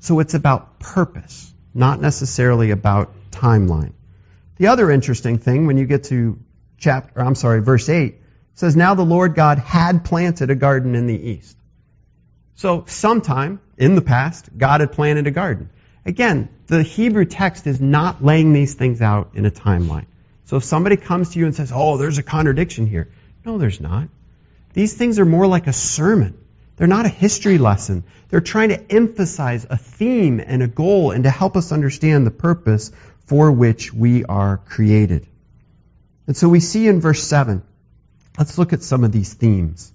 So 0.00 0.20
it's 0.20 0.34
about 0.34 0.78
purpose, 0.78 1.54
not 1.72 2.02
necessarily 2.02 2.70
about 2.70 3.14
timeline. 3.30 3.94
The 4.56 4.66
other 4.66 4.90
interesting 4.90 5.38
thing 5.38 5.66
when 5.66 5.78
you 5.78 5.86
get 5.86 6.04
to 6.04 6.38
chapter, 6.84 7.20
I'm 7.20 7.34
sorry, 7.34 7.62
verse 7.62 7.88
8 7.88 8.20
says, 8.54 8.76
Now 8.76 8.94
the 8.94 9.04
Lord 9.04 9.34
God 9.34 9.58
had 9.58 10.04
planted 10.04 10.50
a 10.50 10.54
garden 10.54 10.94
in 10.94 11.06
the 11.06 11.18
east. 11.18 11.56
So 12.56 12.84
sometime 12.86 13.60
in 13.76 13.94
the 13.94 14.02
past, 14.02 14.48
God 14.56 14.80
had 14.80 14.92
planted 14.92 15.26
a 15.26 15.30
garden. 15.30 15.70
Again, 16.06 16.48
the 16.66 16.82
Hebrew 16.82 17.24
text 17.24 17.66
is 17.66 17.80
not 17.80 18.22
laying 18.22 18.52
these 18.52 18.74
things 18.74 19.00
out 19.00 19.30
in 19.34 19.46
a 19.46 19.50
timeline. 19.50 20.06
So 20.44 20.58
if 20.58 20.64
somebody 20.64 20.96
comes 20.96 21.30
to 21.30 21.38
you 21.38 21.46
and 21.46 21.54
says, 21.54 21.72
oh, 21.74 21.96
there's 21.96 22.18
a 22.18 22.22
contradiction 22.22 22.86
here. 22.86 23.10
No, 23.44 23.58
there's 23.58 23.80
not. 23.80 24.08
These 24.74 24.94
things 24.94 25.18
are 25.18 25.24
more 25.24 25.46
like 25.46 25.66
a 25.66 25.72
sermon. 25.72 26.38
They're 26.76 26.86
not 26.86 27.06
a 27.06 27.08
history 27.08 27.58
lesson. 27.58 28.04
They're 28.28 28.40
trying 28.40 28.68
to 28.68 28.92
emphasize 28.92 29.66
a 29.68 29.76
theme 29.76 30.40
and 30.40 30.62
a 30.62 30.68
goal 30.68 31.12
and 31.12 31.24
to 31.24 31.30
help 31.30 31.56
us 31.56 31.72
understand 31.72 32.26
the 32.26 32.30
purpose 32.30 32.92
for 33.26 33.50
which 33.50 33.92
we 33.92 34.24
are 34.24 34.58
created. 34.58 35.26
And 36.26 36.36
so 36.36 36.48
we 36.48 36.60
see 36.60 36.88
in 36.88 37.00
verse 37.00 37.22
7, 37.22 37.62
let's 38.38 38.58
look 38.58 38.72
at 38.72 38.82
some 38.82 39.04
of 39.04 39.12
these 39.12 39.34
themes. 39.34 39.92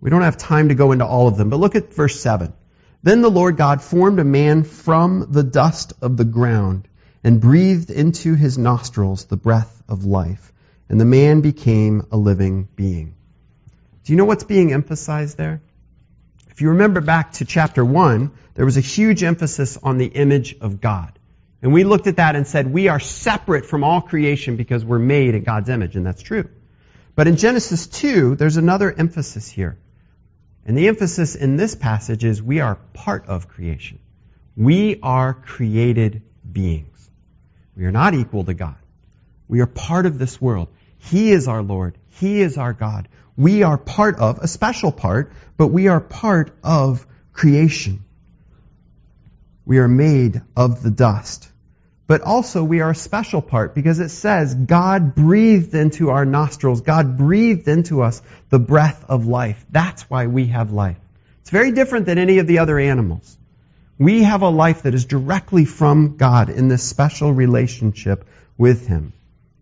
We 0.00 0.10
don't 0.10 0.22
have 0.22 0.36
time 0.36 0.68
to 0.68 0.74
go 0.74 0.92
into 0.92 1.06
all 1.06 1.28
of 1.28 1.36
them, 1.36 1.48
but 1.48 1.60
look 1.60 1.74
at 1.74 1.94
verse 1.94 2.20
7. 2.20 2.52
Then 3.02 3.22
the 3.22 3.30
Lord 3.30 3.56
God 3.56 3.82
formed 3.82 4.18
a 4.18 4.24
man 4.24 4.64
from 4.64 5.32
the 5.32 5.42
dust 5.42 5.94
of 6.02 6.16
the 6.16 6.24
ground 6.24 6.88
and 7.22 7.40
breathed 7.40 7.90
into 7.90 8.34
his 8.34 8.58
nostrils 8.58 9.24
the 9.24 9.36
breath 9.36 9.82
of 9.88 10.04
life, 10.04 10.52
and 10.88 11.00
the 11.00 11.06
man 11.06 11.40
became 11.40 12.06
a 12.12 12.16
living 12.16 12.68
being. 12.76 13.14
Do 14.04 14.12
you 14.12 14.18
know 14.18 14.26
what's 14.26 14.44
being 14.44 14.72
emphasized 14.72 15.38
there? 15.38 15.62
If 16.50 16.60
you 16.60 16.68
remember 16.68 17.00
back 17.00 17.32
to 17.32 17.46
chapter 17.46 17.84
1, 17.84 18.30
there 18.54 18.66
was 18.66 18.76
a 18.76 18.82
huge 18.82 19.22
emphasis 19.22 19.78
on 19.82 19.96
the 19.96 20.06
image 20.06 20.56
of 20.60 20.80
God. 20.80 21.18
And 21.64 21.72
we 21.72 21.82
looked 21.84 22.06
at 22.08 22.16
that 22.16 22.36
and 22.36 22.46
said 22.46 22.70
we 22.70 22.88
are 22.88 23.00
separate 23.00 23.64
from 23.64 23.84
all 23.84 24.02
creation 24.02 24.56
because 24.56 24.84
we're 24.84 24.98
made 24.98 25.34
in 25.34 25.44
God's 25.44 25.70
image, 25.70 25.96
and 25.96 26.04
that's 26.04 26.20
true. 26.20 26.50
But 27.14 27.26
in 27.26 27.38
Genesis 27.38 27.86
2, 27.86 28.34
there's 28.34 28.58
another 28.58 28.92
emphasis 28.92 29.48
here. 29.48 29.78
And 30.66 30.76
the 30.76 30.88
emphasis 30.88 31.34
in 31.34 31.56
this 31.56 31.74
passage 31.74 32.22
is 32.22 32.42
we 32.42 32.60
are 32.60 32.74
part 32.92 33.28
of 33.28 33.48
creation. 33.48 33.98
We 34.58 35.00
are 35.02 35.32
created 35.32 36.20
beings. 36.52 37.10
We 37.74 37.86
are 37.86 37.92
not 37.92 38.12
equal 38.12 38.44
to 38.44 38.52
God. 38.52 38.76
We 39.48 39.60
are 39.60 39.66
part 39.66 40.04
of 40.04 40.18
this 40.18 40.38
world. 40.38 40.68
He 40.98 41.32
is 41.32 41.48
our 41.48 41.62
Lord. 41.62 41.96
He 42.20 42.42
is 42.42 42.58
our 42.58 42.74
God. 42.74 43.08
We 43.38 43.62
are 43.62 43.78
part 43.78 44.16
of, 44.18 44.38
a 44.40 44.48
special 44.48 44.92
part, 44.92 45.32
but 45.56 45.68
we 45.68 45.88
are 45.88 46.00
part 46.02 46.54
of 46.62 47.06
creation. 47.32 48.04
We 49.64 49.78
are 49.78 49.88
made 49.88 50.42
of 50.54 50.82
the 50.82 50.90
dust. 50.90 51.52
But 52.06 52.20
also 52.20 52.62
we 52.62 52.80
are 52.80 52.90
a 52.90 52.94
special 52.94 53.40
part 53.40 53.74
because 53.74 53.98
it 53.98 54.10
says 54.10 54.54
God 54.54 55.14
breathed 55.14 55.74
into 55.74 56.10
our 56.10 56.26
nostrils. 56.26 56.82
God 56.82 57.16
breathed 57.16 57.66
into 57.66 58.02
us 58.02 58.20
the 58.50 58.58
breath 58.58 59.04
of 59.08 59.26
life. 59.26 59.64
That's 59.70 60.02
why 60.10 60.26
we 60.26 60.48
have 60.48 60.70
life. 60.70 60.98
It's 61.40 61.50
very 61.50 61.72
different 61.72 62.06
than 62.06 62.18
any 62.18 62.38
of 62.38 62.46
the 62.46 62.58
other 62.58 62.78
animals. 62.78 63.38
We 63.98 64.24
have 64.24 64.42
a 64.42 64.48
life 64.48 64.82
that 64.82 64.94
is 64.94 65.06
directly 65.06 65.64
from 65.64 66.16
God 66.16 66.50
in 66.50 66.68
this 66.68 66.82
special 66.82 67.32
relationship 67.32 68.26
with 68.58 68.86
Him. 68.86 69.12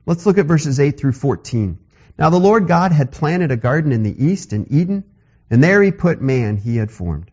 Let's 0.05 0.27
look 0.27 0.39
at 0.39 0.47
verses 0.47 0.81
8 0.81 0.99
through 0.99 1.13
14. 1.13 1.79
Now 2.19 2.31
the 2.31 2.41
Lord 2.41 2.67
God 2.67 2.93
had 2.93 3.13
planted 3.13 3.53
a 3.53 3.57
garden 3.57 3.93
in 3.93 4.03
the 4.03 4.25
east 4.25 4.53
in 4.53 4.67
Eden, 4.73 5.05
and 5.51 5.63
there 5.63 5.83
He 5.83 5.93
put 5.93 6.21
man 6.21 6.57
He 6.57 6.77
had 6.77 6.91
formed. 6.91 7.31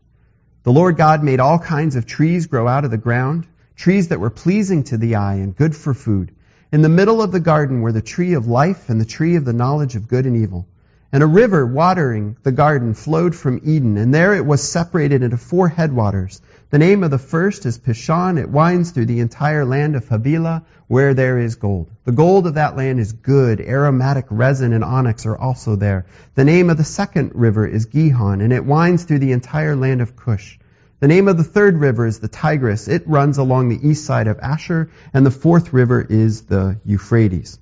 The 0.63 0.73
Lord 0.73 0.97
God 0.97 1.23
made 1.23 1.39
all 1.39 1.57
kinds 1.57 1.95
of 1.95 2.05
trees 2.05 2.47
grow 2.47 2.67
out 2.67 2.85
of 2.85 2.91
the 2.91 2.97
ground 2.97 3.47
trees 3.79 4.09
that 4.09 4.19
were 4.19 4.29
pleasing 4.29 4.83
to 4.83 4.97
the 4.97 5.15
eye 5.15 5.35
and 5.35 5.55
good 5.55 5.73
for 5.73 5.93
food. 5.93 6.31
In 6.69 6.81
the 6.81 6.89
middle 6.89 7.21
of 7.21 7.31
the 7.31 7.39
garden 7.39 7.79
were 7.79 7.93
the 7.93 8.01
tree 8.01 8.33
of 8.33 8.45
life 8.45 8.89
and 8.89 8.99
the 8.99 9.05
tree 9.05 9.37
of 9.37 9.45
the 9.45 9.53
knowledge 9.53 9.95
of 9.95 10.09
good 10.09 10.25
and 10.25 10.35
evil. 10.35 10.67
And 11.13 11.23
a 11.23 11.27
river 11.27 11.65
watering 11.65 12.35
the 12.43 12.51
garden 12.51 12.93
flowed 12.93 13.33
from 13.33 13.61
Eden, 13.63 13.97
and 13.97 14.13
there 14.13 14.33
it 14.33 14.45
was 14.45 14.61
separated 14.61 15.23
into 15.23 15.37
four 15.37 15.69
headwaters. 15.69 16.41
The 16.71 16.77
name 16.77 17.05
of 17.05 17.09
the 17.09 17.17
first 17.17 17.65
is 17.65 17.79
Pishon. 17.79 18.37
It 18.37 18.49
winds 18.49 18.91
through 18.91 19.05
the 19.05 19.21
entire 19.21 19.63
land 19.63 19.95
of 19.95 20.09
Havilah, 20.09 20.63
where 20.87 21.13
there 21.13 21.39
is 21.39 21.55
gold. 21.55 21.89
The 22.03 22.11
gold 22.11 22.47
of 22.47 22.55
that 22.55 22.75
land 22.75 22.99
is 22.99 23.13
good. 23.13 23.61
Aromatic 23.61 24.25
resin 24.29 24.73
and 24.73 24.83
onyx 24.83 25.25
are 25.25 25.37
also 25.37 25.77
there. 25.77 26.05
The 26.35 26.43
name 26.43 26.69
of 26.69 26.75
the 26.75 26.83
second 26.83 27.31
river 27.33 27.65
is 27.65 27.85
Gihon, 27.85 28.41
and 28.41 28.51
it 28.51 28.65
winds 28.65 29.05
through 29.05 29.19
the 29.19 29.31
entire 29.31 29.77
land 29.77 30.01
of 30.01 30.17
Cush. 30.17 30.59
The 30.99 31.07
name 31.07 31.29
of 31.29 31.37
the 31.37 31.45
third 31.45 31.77
river 31.77 32.05
is 32.05 32.19
the 32.19 32.27
Tigris. 32.27 32.89
It 32.89 33.07
runs 33.07 33.37
along 33.37 33.69
the 33.69 33.87
east 33.87 34.03
side 34.03 34.27
of 34.27 34.39
Ashur, 34.39 34.91
and 35.13 35.25
the 35.25 35.31
fourth 35.31 35.71
river 35.71 36.05
is 36.07 36.41
the 36.41 36.77
Euphrates. 36.83 37.57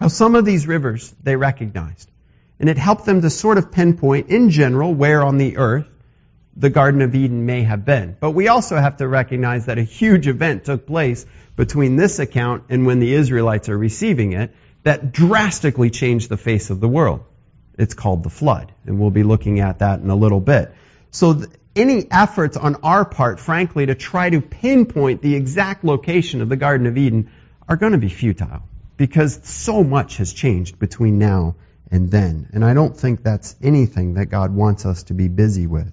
Now, 0.00 0.08
some 0.08 0.34
of 0.34 0.46
these 0.46 0.66
rivers 0.66 1.14
they 1.22 1.36
recognized, 1.36 2.10
and 2.58 2.70
it 2.70 2.78
helped 2.78 3.04
them 3.04 3.20
to 3.20 3.28
sort 3.28 3.58
of 3.58 3.70
pinpoint, 3.70 4.30
in 4.30 4.48
general, 4.48 4.94
where 4.94 5.22
on 5.22 5.36
the 5.36 5.58
earth 5.58 5.86
the 6.56 6.70
Garden 6.70 7.02
of 7.02 7.14
Eden 7.14 7.44
may 7.44 7.64
have 7.64 7.84
been. 7.84 8.16
But 8.18 8.30
we 8.30 8.48
also 8.48 8.76
have 8.76 8.96
to 8.96 9.08
recognize 9.08 9.66
that 9.66 9.76
a 9.76 9.82
huge 9.82 10.26
event 10.26 10.64
took 10.64 10.86
place 10.86 11.26
between 11.56 11.96
this 11.96 12.18
account 12.18 12.64
and 12.70 12.86
when 12.86 12.98
the 12.98 13.12
Israelites 13.12 13.68
are 13.68 13.76
receiving 13.76 14.32
it 14.32 14.54
that 14.84 15.12
drastically 15.12 15.90
changed 15.90 16.30
the 16.30 16.36
face 16.38 16.70
of 16.70 16.80
the 16.80 16.88
world. 16.88 17.24
It's 17.76 17.94
called 17.94 18.22
the 18.22 18.30
flood, 18.30 18.72
and 18.86 18.98
we'll 18.98 19.10
be 19.10 19.22
looking 19.22 19.60
at 19.60 19.80
that 19.80 20.00
in 20.00 20.08
a 20.08 20.16
little 20.16 20.40
bit. 20.40 20.72
So 21.10 21.42
any 21.76 22.10
efforts 22.10 22.56
on 22.56 22.76
our 22.82 23.04
part, 23.04 23.40
frankly, 23.40 23.86
to 23.86 23.94
try 23.94 24.30
to 24.30 24.40
pinpoint 24.40 25.22
the 25.22 25.34
exact 25.34 25.84
location 25.84 26.40
of 26.40 26.48
the 26.48 26.56
Garden 26.56 26.86
of 26.86 26.96
Eden 26.96 27.30
are 27.68 27.76
going 27.76 27.92
to 27.92 27.98
be 27.98 28.08
futile 28.08 28.62
because 28.96 29.40
so 29.44 29.82
much 29.82 30.18
has 30.18 30.32
changed 30.32 30.78
between 30.78 31.18
now 31.18 31.56
and 31.90 32.10
then. 32.10 32.48
And 32.52 32.64
I 32.64 32.74
don't 32.74 32.96
think 32.96 33.22
that's 33.22 33.56
anything 33.62 34.14
that 34.14 34.26
God 34.26 34.54
wants 34.54 34.86
us 34.86 35.04
to 35.04 35.14
be 35.14 35.28
busy 35.28 35.66
with. 35.66 35.92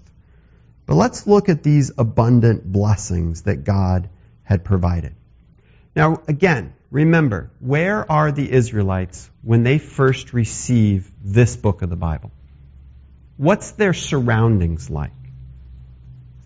But 0.85 0.95
let's 0.95 1.25
look 1.25 1.50
at 1.50 1.63
these 1.63 1.91
abundant 1.97 2.69
blessings 2.69 3.43
that 3.43 3.63
God 3.63 4.09
had 4.43 4.63
provided. 4.63 5.15
Now, 5.95 6.21
again, 6.27 6.73
remember, 6.89 7.51
where 7.59 8.09
are 8.11 8.31
the 8.31 8.51
Israelites 8.51 9.29
when 9.41 9.63
they 9.63 9.77
first 9.77 10.33
receive 10.33 11.11
this 11.23 11.55
book 11.55 11.81
of 11.81 11.89
the 11.89 11.95
Bible? 11.95 12.31
What's 13.38 13.71
their 13.71 13.93
surroundings 13.93 14.89
like? 14.89 15.11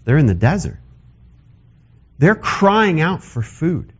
They're 0.06 0.18
in 0.18 0.28
the 0.28 0.36
desert. 0.36 0.80
They're 2.18 2.36
crying 2.36 3.02
out 3.02 3.24
for 3.24 3.42
food. 3.42 3.92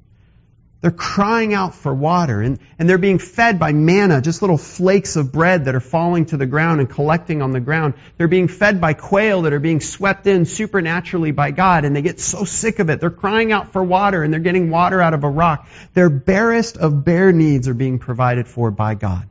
They're 0.82 0.92
crying 0.92 1.56
out 1.56 1.74
for 1.74 1.92
water 1.92 2.42
and, 2.42 2.60
and 2.78 2.88
they're 2.88 3.00
being 3.00 3.18
fed 3.18 3.58
by 3.58 3.74
manna, 3.74 4.22
just 4.22 4.44
little 4.44 4.58
flakes 4.58 5.16
of 5.16 5.32
bread 5.32 5.66
that 5.66 5.74
are 5.74 5.80
falling 5.80 6.28
to 6.28 6.38
the 6.38 6.46
ground 6.46 6.80
and 6.80 6.88
collecting 6.88 7.42
on 7.42 7.50
the 7.50 7.60
ground. 7.60 7.96
They're 8.18 8.28
being 8.28 8.48
fed 8.48 8.80
by 8.80 8.94
quail 8.94 9.42
that 9.44 9.54
are 9.54 9.60
being 9.60 9.82
swept 9.82 10.28
in 10.28 10.46
supernaturally 10.46 11.32
by 11.32 11.50
God 11.50 11.86
and 11.86 11.96
they 11.96 12.04
get 12.04 12.20
so 12.20 12.46
sick 12.46 12.78
of 12.78 12.92
it. 12.92 13.00
They're 13.00 13.10
crying 13.10 13.52
out 13.52 13.72
for 13.74 13.84
water 13.84 14.22
and 14.22 14.32
they're 14.32 14.40
getting 14.40 14.70
water 14.70 15.02
out 15.02 15.16
of 15.16 15.24
a 15.24 15.30
rock. 15.30 15.68
Their 15.96 16.12
barest 16.12 16.78
of 16.78 17.04
bare 17.04 17.32
needs 17.32 17.68
are 17.68 17.74
being 17.74 17.98
provided 17.98 18.48
for 18.48 18.70
by 18.70 18.94
God. 18.94 19.28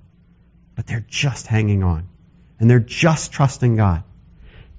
But 0.74 0.88
they're 0.88 1.06
just 1.08 1.46
hanging 1.46 1.84
on 1.84 2.08
and 2.58 2.68
they're 2.68 2.80
just 2.80 3.30
trusting 3.30 3.76
God. 3.76 4.02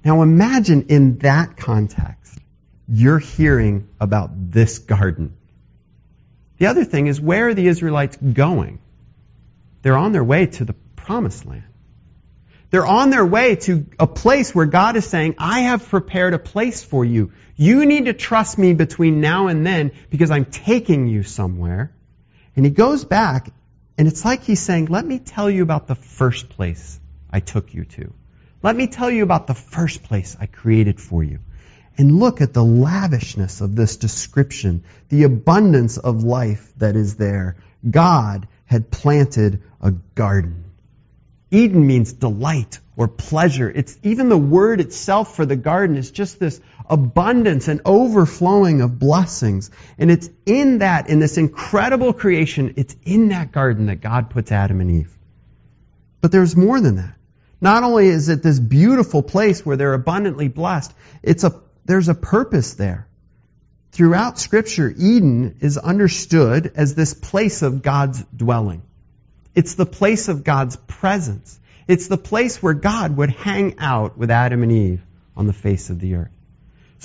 Now 0.06 0.22
imagine 0.22 0.86
in 0.88 1.18
that 1.18 1.56
context, 1.56 2.38
you're 2.86 3.18
hearing 3.18 3.88
about 3.98 4.52
this 4.52 4.78
garden. 4.78 5.36
The 6.58 6.66
other 6.66 6.84
thing 6.84 7.08
is, 7.08 7.20
where 7.20 7.48
are 7.48 7.54
the 7.54 7.66
Israelites 7.66 8.16
going? 8.16 8.78
They're 9.82 9.96
on 9.96 10.12
their 10.12 10.22
way 10.22 10.46
to 10.46 10.64
the 10.64 10.74
promised 10.94 11.44
land. 11.44 11.64
They're 12.70 12.86
on 12.86 13.10
their 13.10 13.26
way 13.26 13.56
to 13.56 13.84
a 13.98 14.06
place 14.06 14.54
where 14.54 14.66
God 14.66 14.94
is 14.94 15.04
saying, 15.04 15.34
I 15.38 15.62
have 15.62 15.88
prepared 15.88 16.34
a 16.34 16.38
place 16.38 16.84
for 16.84 17.04
you. 17.04 17.32
You 17.56 17.84
need 17.84 18.04
to 18.04 18.12
trust 18.12 18.58
me 18.58 18.74
between 18.74 19.20
now 19.20 19.48
and 19.48 19.66
then 19.66 19.90
because 20.08 20.30
I'm 20.30 20.44
taking 20.44 21.08
you 21.08 21.24
somewhere. 21.24 21.92
And 22.54 22.64
he 22.64 22.70
goes 22.70 23.04
back 23.04 23.50
and 23.98 24.06
it's 24.06 24.24
like 24.24 24.44
he's 24.44 24.60
saying, 24.60 24.86
let 24.86 25.04
me 25.04 25.18
tell 25.18 25.50
you 25.50 25.64
about 25.64 25.88
the 25.88 25.96
first 25.96 26.48
place 26.48 27.00
I 27.28 27.40
took 27.40 27.74
you 27.74 27.86
to. 27.86 28.12
Let 28.62 28.76
me 28.76 28.86
tell 28.86 29.10
you 29.10 29.22
about 29.22 29.46
the 29.46 29.54
first 29.54 30.02
place 30.02 30.36
I 30.40 30.46
created 30.46 31.00
for 31.00 31.22
you. 31.22 31.40
And 31.98 32.18
look 32.18 32.40
at 32.40 32.52
the 32.52 32.64
lavishness 32.64 33.60
of 33.60 33.74
this 33.74 33.96
description, 33.96 34.84
the 35.08 35.22
abundance 35.22 35.96
of 35.96 36.24
life 36.24 36.72
that 36.76 36.96
is 36.96 37.16
there. 37.16 37.56
God 37.88 38.48
had 38.66 38.90
planted 38.90 39.62
a 39.80 39.92
garden. 39.92 40.64
Eden 41.50 41.86
means 41.86 42.12
delight 42.12 42.80
or 42.96 43.08
pleasure. 43.08 43.70
It's 43.70 43.96
even 44.02 44.28
the 44.28 44.38
word 44.38 44.80
itself 44.80 45.36
for 45.36 45.46
the 45.46 45.56
garden 45.56 45.96
is 45.96 46.10
just 46.10 46.40
this 46.40 46.60
abundance 46.88 47.68
and 47.68 47.80
overflowing 47.84 48.80
of 48.80 48.98
blessings. 48.98 49.70
And 49.96 50.10
it's 50.10 50.28
in 50.44 50.78
that, 50.78 51.08
in 51.08 51.18
this 51.18 51.38
incredible 51.38 52.12
creation, 52.12 52.74
it's 52.76 52.96
in 53.04 53.28
that 53.28 53.52
garden 53.52 53.86
that 53.86 54.00
God 54.00 54.30
puts 54.30 54.50
Adam 54.50 54.80
and 54.80 54.90
Eve. 54.90 55.16
But 56.20 56.32
there's 56.32 56.56
more 56.56 56.80
than 56.80 56.96
that. 56.96 57.15
Not 57.60 57.82
only 57.82 58.08
is 58.08 58.28
it 58.28 58.42
this 58.42 58.58
beautiful 58.58 59.22
place 59.22 59.64
where 59.64 59.76
they're 59.76 59.94
abundantly 59.94 60.48
blessed, 60.48 60.92
it's 61.22 61.44
a, 61.44 61.60
there's 61.84 62.08
a 62.08 62.14
purpose 62.14 62.74
there. 62.74 63.06
Throughout 63.92 64.38
scripture, 64.38 64.92
Eden 64.94 65.56
is 65.60 65.78
understood 65.78 66.72
as 66.74 66.94
this 66.94 67.14
place 67.14 67.62
of 67.62 67.82
God's 67.82 68.22
dwelling. 68.24 68.82
It's 69.54 69.74
the 69.74 69.86
place 69.86 70.28
of 70.28 70.44
God's 70.44 70.76
presence. 70.76 71.58
It's 71.88 72.08
the 72.08 72.18
place 72.18 72.62
where 72.62 72.74
God 72.74 73.16
would 73.16 73.30
hang 73.30 73.78
out 73.78 74.18
with 74.18 74.30
Adam 74.30 74.62
and 74.62 74.72
Eve 74.72 75.02
on 75.34 75.46
the 75.46 75.54
face 75.54 75.88
of 75.88 75.98
the 75.98 76.16
earth. 76.16 76.35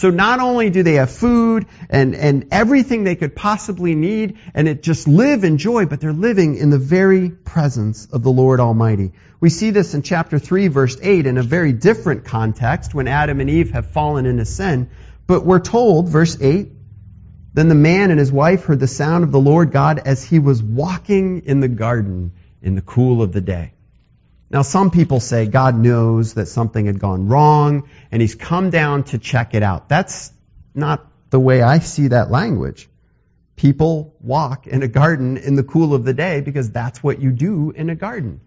So 0.01 0.09
not 0.09 0.39
only 0.39 0.71
do 0.71 0.81
they 0.81 0.95
have 0.95 1.11
food 1.11 1.67
and, 1.87 2.15
and 2.15 2.47
everything 2.49 3.03
they 3.03 3.13
could 3.13 3.35
possibly 3.35 3.93
need, 3.93 4.39
and 4.55 4.67
it 4.67 4.81
just 4.81 5.07
live 5.07 5.43
in 5.43 5.59
joy, 5.59 5.85
but 5.85 6.01
they're 6.01 6.11
living 6.11 6.55
in 6.55 6.71
the 6.71 6.79
very 6.79 7.29
presence 7.29 8.07
of 8.07 8.23
the 8.23 8.31
Lord 8.31 8.59
Almighty. 8.59 9.11
We 9.39 9.49
see 9.49 9.69
this 9.69 9.93
in 9.93 10.01
chapter 10.01 10.39
3 10.39 10.69
verse 10.69 10.97
8 10.99 11.27
in 11.27 11.37
a 11.37 11.43
very 11.43 11.71
different 11.71 12.25
context 12.25 12.95
when 12.95 13.07
Adam 13.07 13.41
and 13.41 13.47
Eve 13.47 13.69
have 13.73 13.91
fallen 13.91 14.25
into 14.25 14.43
sin. 14.43 14.89
But 15.27 15.45
we're 15.45 15.59
told, 15.59 16.09
verse 16.09 16.35
8, 16.41 16.71
then 17.53 17.67
the 17.67 17.75
man 17.75 18.09
and 18.09 18.19
his 18.19 18.31
wife 18.31 18.63
heard 18.63 18.79
the 18.79 18.87
sound 18.87 19.23
of 19.23 19.31
the 19.31 19.39
Lord 19.39 19.71
God 19.71 19.99
as 19.99 20.23
he 20.23 20.39
was 20.39 20.63
walking 20.63 21.43
in 21.45 21.59
the 21.59 21.67
garden 21.67 22.31
in 22.63 22.73
the 22.73 22.81
cool 22.81 23.21
of 23.21 23.33
the 23.33 23.41
day. 23.41 23.73
Now, 24.51 24.63
some 24.63 24.91
people 24.91 25.21
say 25.21 25.45
God 25.45 25.77
knows 25.77 26.33
that 26.33 26.47
something 26.47 26.85
had 26.85 26.99
gone 26.99 27.29
wrong 27.29 27.89
and 28.11 28.21
he's 28.21 28.35
come 28.35 28.69
down 28.69 29.05
to 29.05 29.17
check 29.17 29.53
it 29.53 29.63
out. 29.63 29.87
That's 29.87 30.33
not 30.75 31.07
the 31.29 31.39
way 31.39 31.61
I 31.61 31.79
see 31.79 32.09
that 32.09 32.29
language. 32.29 32.89
People 33.55 34.13
walk 34.19 34.67
in 34.67 34.83
a 34.83 34.89
garden 34.89 35.37
in 35.37 35.55
the 35.55 35.63
cool 35.63 35.93
of 35.93 36.03
the 36.03 36.13
day 36.13 36.41
because 36.41 36.69
that's 36.69 37.01
what 37.01 37.21
you 37.21 37.31
do 37.31 37.71
in 37.71 37.89
a 37.89 37.95
garden. 37.95 38.41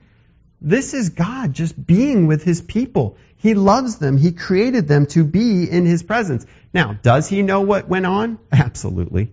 This 0.61 0.93
is 0.93 1.09
God 1.09 1.55
just 1.55 1.87
being 1.87 2.27
with 2.27 2.45
his 2.45 2.61
people. 2.61 3.17
He 3.37 3.55
loves 3.55 3.97
them. 3.97 4.19
He 4.19 4.33
created 4.33 4.87
them 4.87 5.07
to 5.07 5.25
be 5.25 5.71
in 5.71 5.87
his 5.87 6.03
presence. 6.03 6.45
Now, 6.75 6.99
does 7.03 7.29
he 7.29 7.41
know 7.41 7.63
what 7.63 7.89
went 7.89 8.05
on? 8.05 8.39
Absolutely. 8.53 9.33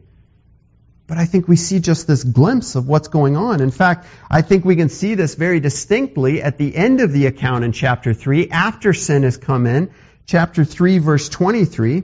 But 1.08 1.18
I 1.18 1.26
think 1.26 1.48
we 1.48 1.56
see 1.56 1.80
just 1.80 2.08
this 2.08 2.24
glimpse 2.24 2.76
of 2.76 2.88
what's 2.88 3.10
going 3.10 3.36
on. 3.36 3.62
In 3.62 3.72
fact, 3.72 4.08
I 4.30 4.42
think 4.42 4.64
we 4.64 4.76
can 4.76 4.90
see 4.90 5.16
this 5.16 5.36
very 5.36 5.60
distinctly 5.60 6.42
at 6.42 6.58
the 6.58 6.76
end 6.76 7.02
of 7.02 7.12
the 7.12 7.26
account 7.26 7.66
in 7.66 7.72
chapter 7.74 8.14
3, 8.14 8.50
after 8.50 8.94
sin 8.94 9.24
has 9.24 9.38
come 9.38 9.66
in. 9.66 9.92
Chapter 10.26 10.64
3, 10.64 11.00
verse 11.00 11.28
23, 11.28 12.04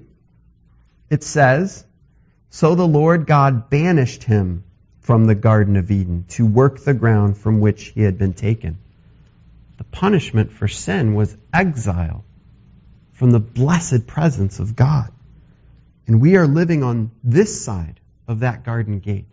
it 1.10 1.24
says, 1.24 1.86
So 2.50 2.76
the 2.76 2.88
Lord 2.88 3.26
God 3.26 3.70
banished 3.70 4.24
him 4.24 4.64
from 5.00 5.26
the 5.26 5.36
Garden 5.36 5.78
of 5.78 5.90
Eden 5.90 6.26
to 6.30 6.46
work 6.46 6.84
the 6.84 6.94
ground 6.94 7.38
from 7.38 7.62
which 7.62 7.86
he 7.96 8.02
had 8.02 8.18
been 8.18 8.34
taken. 8.34 8.78
The 9.78 9.86
punishment 9.86 10.52
for 10.52 10.68
sin 10.68 11.14
was 11.14 11.38
exile 11.54 12.26
from 13.14 13.32
the 13.32 13.40
blessed 13.40 14.06
presence 14.06 14.60
of 14.60 14.76
God. 14.76 15.12
And 16.08 16.20
we 16.20 16.36
are 16.36 16.48
living 16.48 16.84
on 16.84 17.12
this 17.24 17.64
side 17.64 18.00
of 18.28 18.42
that 18.42 18.64
garden 18.64 19.00
gate. 19.00 19.26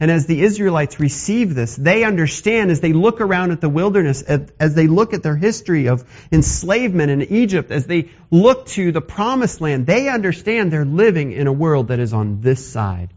And 0.00 0.10
as 0.10 0.26
the 0.26 0.42
Israelites 0.42 0.98
receive 0.98 1.54
this, 1.54 1.76
they 1.76 2.02
understand 2.02 2.70
as 2.70 2.80
they 2.80 2.92
look 2.92 3.20
around 3.20 3.52
at 3.52 3.60
the 3.60 3.68
wilderness, 3.68 4.22
as 4.22 4.74
they 4.74 4.88
look 4.88 5.14
at 5.14 5.22
their 5.22 5.36
history 5.36 5.86
of 5.86 6.04
enslavement 6.32 7.10
in 7.10 7.22
Egypt, 7.22 7.70
as 7.70 7.86
they 7.86 8.10
look 8.30 8.66
to 8.66 8.90
the 8.90 9.00
promised 9.00 9.60
land, 9.60 9.86
they 9.86 10.08
understand 10.08 10.72
they're 10.72 10.84
living 10.84 11.30
in 11.30 11.46
a 11.46 11.52
world 11.52 11.88
that 11.88 12.00
is 12.00 12.12
on 12.12 12.40
this 12.40 12.66
side 12.66 13.10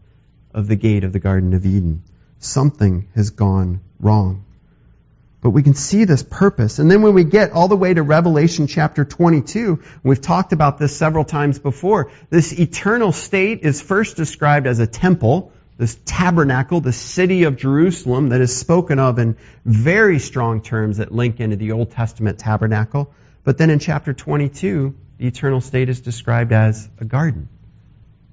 of 0.54 0.68
the 0.68 0.76
gate 0.76 1.02
of 1.02 1.12
the 1.12 1.18
Garden 1.18 1.52
of 1.52 1.66
Eden. 1.66 2.04
Something 2.38 3.08
has 3.16 3.30
gone 3.30 3.80
wrong. 3.98 4.44
But 5.48 5.54
we 5.54 5.62
can 5.62 5.72
see 5.72 6.04
this 6.04 6.22
purpose. 6.22 6.78
And 6.78 6.90
then 6.90 7.00
when 7.00 7.14
we 7.14 7.24
get 7.24 7.52
all 7.52 7.68
the 7.68 7.76
way 7.76 7.94
to 7.94 8.02
Revelation 8.02 8.66
chapter 8.66 9.06
22, 9.06 9.82
we've 10.02 10.20
talked 10.20 10.52
about 10.52 10.76
this 10.76 10.94
several 10.94 11.24
times 11.24 11.58
before, 11.58 12.12
this 12.28 12.52
eternal 12.52 13.12
state 13.12 13.60
is 13.62 13.80
first 13.80 14.18
described 14.18 14.66
as 14.66 14.78
a 14.78 14.86
temple, 14.86 15.50
this 15.78 15.98
tabernacle, 16.04 16.82
the 16.82 16.92
city 16.92 17.44
of 17.44 17.56
Jerusalem 17.56 18.28
that 18.28 18.42
is 18.42 18.54
spoken 18.54 18.98
of 18.98 19.18
in 19.18 19.38
very 19.64 20.18
strong 20.18 20.60
terms 20.60 20.98
that 20.98 21.12
link 21.12 21.40
into 21.40 21.56
the 21.56 21.72
Old 21.72 21.92
Testament 21.92 22.38
tabernacle. 22.38 23.14
But 23.42 23.56
then 23.56 23.70
in 23.70 23.78
chapter 23.78 24.12
22, 24.12 24.94
the 25.16 25.26
eternal 25.28 25.62
state 25.62 25.88
is 25.88 26.02
described 26.02 26.52
as 26.52 26.90
a 27.00 27.06
garden. 27.06 27.48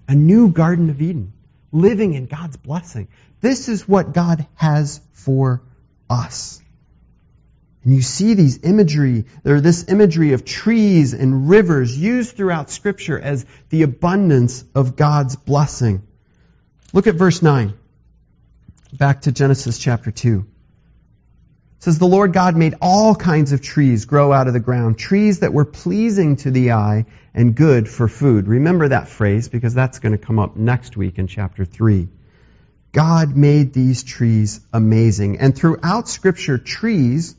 A 0.09 0.15
new 0.15 0.49
Garden 0.49 0.89
of 0.89 1.01
Eden, 1.01 1.31
living 1.71 2.13
in 2.13 2.25
God's 2.25 2.57
blessing. 2.57 3.07
This 3.39 3.69
is 3.69 3.87
what 3.87 4.11
God 4.11 4.45
has 4.55 4.99
for 5.13 5.61
us. 6.09 6.61
And 7.85 7.93
you 7.93 8.01
see 8.01 8.33
these 8.33 8.63
imagery, 8.63 9.25
or 9.45 9.61
this 9.61 9.87
imagery 9.87 10.33
of 10.33 10.43
trees 10.43 11.13
and 11.13 11.47
rivers 11.47 11.95
used 11.95 12.35
throughout 12.35 12.71
scripture 12.71 13.19
as 13.19 13.45
the 13.69 13.83
abundance 13.83 14.65
of 14.73 14.95
God's 14.95 15.35
blessing. 15.35 16.01
Look 16.93 17.05
at 17.05 17.13
verse 17.13 17.43
9. 17.43 17.75
Back 18.91 19.21
to 19.21 19.31
Genesis 19.31 19.77
chapter 19.77 20.09
2. 20.09 20.39
It 21.77 21.83
says, 21.83 21.99
The 21.99 22.07
Lord 22.07 22.33
God 22.33 22.55
made 22.55 22.73
all 22.81 23.13
kinds 23.13 23.51
of 23.51 23.61
trees 23.61 24.05
grow 24.05 24.33
out 24.33 24.47
of 24.47 24.53
the 24.53 24.59
ground, 24.59 24.97
trees 24.97 25.41
that 25.41 25.53
were 25.53 25.65
pleasing 25.65 26.37
to 26.37 26.49
the 26.49 26.71
eye 26.71 27.05
and 27.35 27.53
good 27.53 27.87
for 27.87 28.07
food. 28.07 28.47
Remember 28.47 28.87
that 28.87 29.09
phrase 29.09 29.47
because 29.47 29.75
that's 29.75 29.99
going 29.99 30.13
to 30.13 30.17
come 30.17 30.39
up 30.39 30.55
next 30.55 30.97
week 30.97 31.19
in 31.19 31.27
chapter 31.27 31.65
3. 31.65 32.07
God 32.93 33.35
made 33.37 33.73
these 33.73 34.03
trees 34.03 34.61
amazing. 34.73 35.37
And 35.37 35.55
throughout 35.55 36.07
scripture, 36.09 36.57
trees 36.57 37.35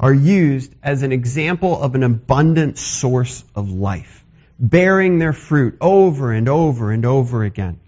are 0.00 0.14
used 0.14 0.72
as 0.82 1.02
an 1.02 1.12
example 1.12 1.80
of 1.80 1.94
an 1.94 2.02
abundant 2.02 2.78
source 2.78 3.44
of 3.54 3.70
life, 3.70 4.24
bearing 4.58 5.18
their 5.18 5.32
fruit 5.32 5.76
over 5.80 6.32
and 6.32 6.48
over 6.48 6.92
and 6.92 7.04
over 7.04 7.42
again. 7.42 7.80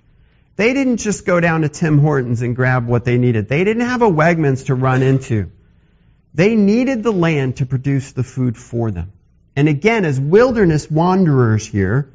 They 0.57 0.75
didn't 0.75 0.99
just 0.99 1.25
go 1.25 1.40
down 1.40 1.62
to 1.62 1.68
Tim 1.68 1.99
Hortons 1.99 2.42
and 2.42 2.55
grab 2.55 2.87
what 2.87 3.05
they 3.05 3.16
needed. 3.16 3.49
They 3.49 3.64
didn't 3.64 3.87
have 3.87 4.03
a 4.03 4.11
Wegmans 4.11 4.66
to 4.66 4.75
run 4.75 5.03
into. 5.03 5.51
They 6.35 6.55
needed 6.55 7.03
the 7.03 7.12
land 7.12 7.57
to 7.57 7.66
produce 7.66 8.12
the 8.12 8.23
food 8.23 8.57
for 8.57 8.90
them. 8.90 9.12
And 9.57 9.68
again, 9.68 10.05
as 10.05 10.20
wilderness 10.20 10.90
wanderers 10.90 11.66
here, 11.66 12.12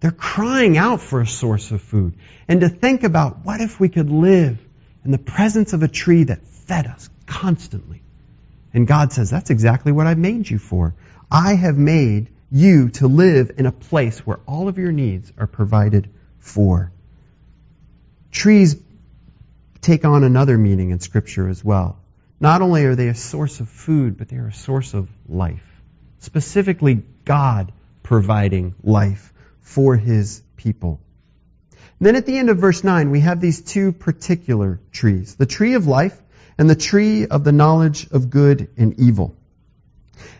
they're 0.00 0.10
crying 0.10 0.76
out 0.76 1.00
for 1.00 1.20
a 1.20 1.26
source 1.26 1.70
of 1.70 1.80
food. 1.80 2.14
And 2.48 2.60
to 2.60 2.68
think 2.68 3.02
about 3.04 3.44
what 3.44 3.60
if 3.60 3.80
we 3.80 3.88
could 3.88 4.10
live 4.10 4.58
in 5.04 5.10
the 5.10 5.18
presence 5.18 5.72
of 5.72 5.82
a 5.82 5.88
tree 5.88 6.24
that 6.24 6.46
fed 6.46 6.86
us 6.86 7.08
constantly. 7.26 8.02
And 8.76 8.86
God 8.86 9.10
says, 9.10 9.30
that's 9.30 9.48
exactly 9.48 9.90
what 9.90 10.06
I've 10.06 10.18
made 10.18 10.50
you 10.50 10.58
for. 10.58 10.94
I 11.30 11.54
have 11.54 11.78
made 11.78 12.28
you 12.50 12.90
to 12.90 13.08
live 13.08 13.52
in 13.56 13.64
a 13.64 13.72
place 13.72 14.18
where 14.18 14.38
all 14.46 14.68
of 14.68 14.76
your 14.76 14.92
needs 14.92 15.32
are 15.38 15.46
provided 15.46 16.10
for. 16.40 16.92
Trees 18.30 18.76
take 19.80 20.04
on 20.04 20.24
another 20.24 20.58
meaning 20.58 20.90
in 20.90 21.00
Scripture 21.00 21.48
as 21.48 21.64
well. 21.64 21.98
Not 22.38 22.60
only 22.60 22.84
are 22.84 22.94
they 22.94 23.08
a 23.08 23.14
source 23.14 23.60
of 23.60 23.70
food, 23.70 24.18
but 24.18 24.28
they 24.28 24.36
are 24.36 24.48
a 24.48 24.52
source 24.52 24.92
of 24.92 25.08
life. 25.26 25.64
Specifically, 26.18 27.02
God 27.24 27.72
providing 28.02 28.74
life 28.82 29.32
for 29.62 29.96
His 29.96 30.42
people. 30.58 31.00
And 31.98 32.06
then 32.06 32.16
at 32.16 32.26
the 32.26 32.36
end 32.36 32.50
of 32.50 32.58
verse 32.58 32.84
9, 32.84 33.10
we 33.10 33.20
have 33.20 33.40
these 33.40 33.62
two 33.62 33.92
particular 33.92 34.80
trees. 34.92 35.34
The 35.36 35.46
tree 35.46 35.72
of 35.72 35.86
life 35.86 36.20
and 36.58 36.68
the 36.68 36.76
tree 36.76 37.26
of 37.26 37.44
the 37.44 37.52
knowledge 37.52 38.10
of 38.10 38.30
good 38.30 38.68
and 38.76 38.98
evil. 38.98 39.36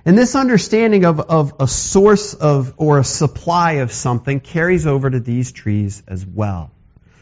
And 0.04 0.16
this 0.16 0.34
understanding 0.34 1.04
of, 1.04 1.20
of 1.20 1.54
a 1.60 1.66
source 1.66 2.32
of 2.34 2.74
or 2.76 2.98
a 2.98 3.04
supply 3.04 3.72
of 3.72 3.92
something 3.92 4.40
carries 4.40 4.86
over 4.86 5.10
to 5.10 5.20
these 5.20 5.52
trees 5.52 6.02
as 6.06 6.24
well. 6.24 6.70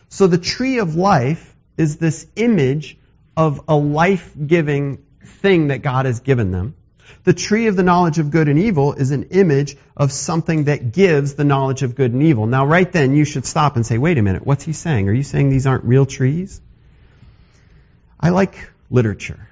So 0.09 0.27
the 0.27 0.39
tree 0.39 0.79
of 0.79 0.95
life 0.95 1.57
is 1.77 1.97
this 1.97 2.27
image 2.37 2.97
of 3.37 3.63
a 3.69 3.75
life-giving 3.75 5.05
thing 5.25 5.69
that 5.69 5.79
God 5.79 6.07
has 6.07 6.21
given 6.21 6.53
them. 6.53 6.77
The 7.25 7.33
tree 7.33 7.67
of 7.67 7.77
the 7.77 7.83
knowledge 7.83 8.19
of 8.19 8.31
good 8.31 8.49
and 8.49 8.59
evil 8.59 8.93
is 8.93 9.11
an 9.11 9.25
image 9.31 9.77
of 9.97 10.13
something 10.13 10.65
that 10.65 10.93
gives 10.93 11.35
the 11.35 11.45
knowledge 11.45 11.83
of 11.83 11.95
good 11.95 12.13
and 12.13 12.23
evil. 12.23 12.47
Now 12.47 12.67
right 12.67 12.91
then 12.91 13.17
you 13.17 13.25
should 13.25 13.47
stop 13.47 13.77
and 13.77 13.85
say, 13.85 13.97
wait 13.99 14.19
a 14.19 14.23
minute, 14.23 14.47
what's 14.47 14.65
he 14.65 14.73
saying? 14.73 15.09
Are 15.09 15.13
you 15.13 15.23
saying 15.23 15.49
these 15.49 15.67
aren't 15.67 15.85
real 15.85 16.07
trees? 16.07 16.61
I 18.21 18.29
like 18.29 18.71
literature. 18.95 19.49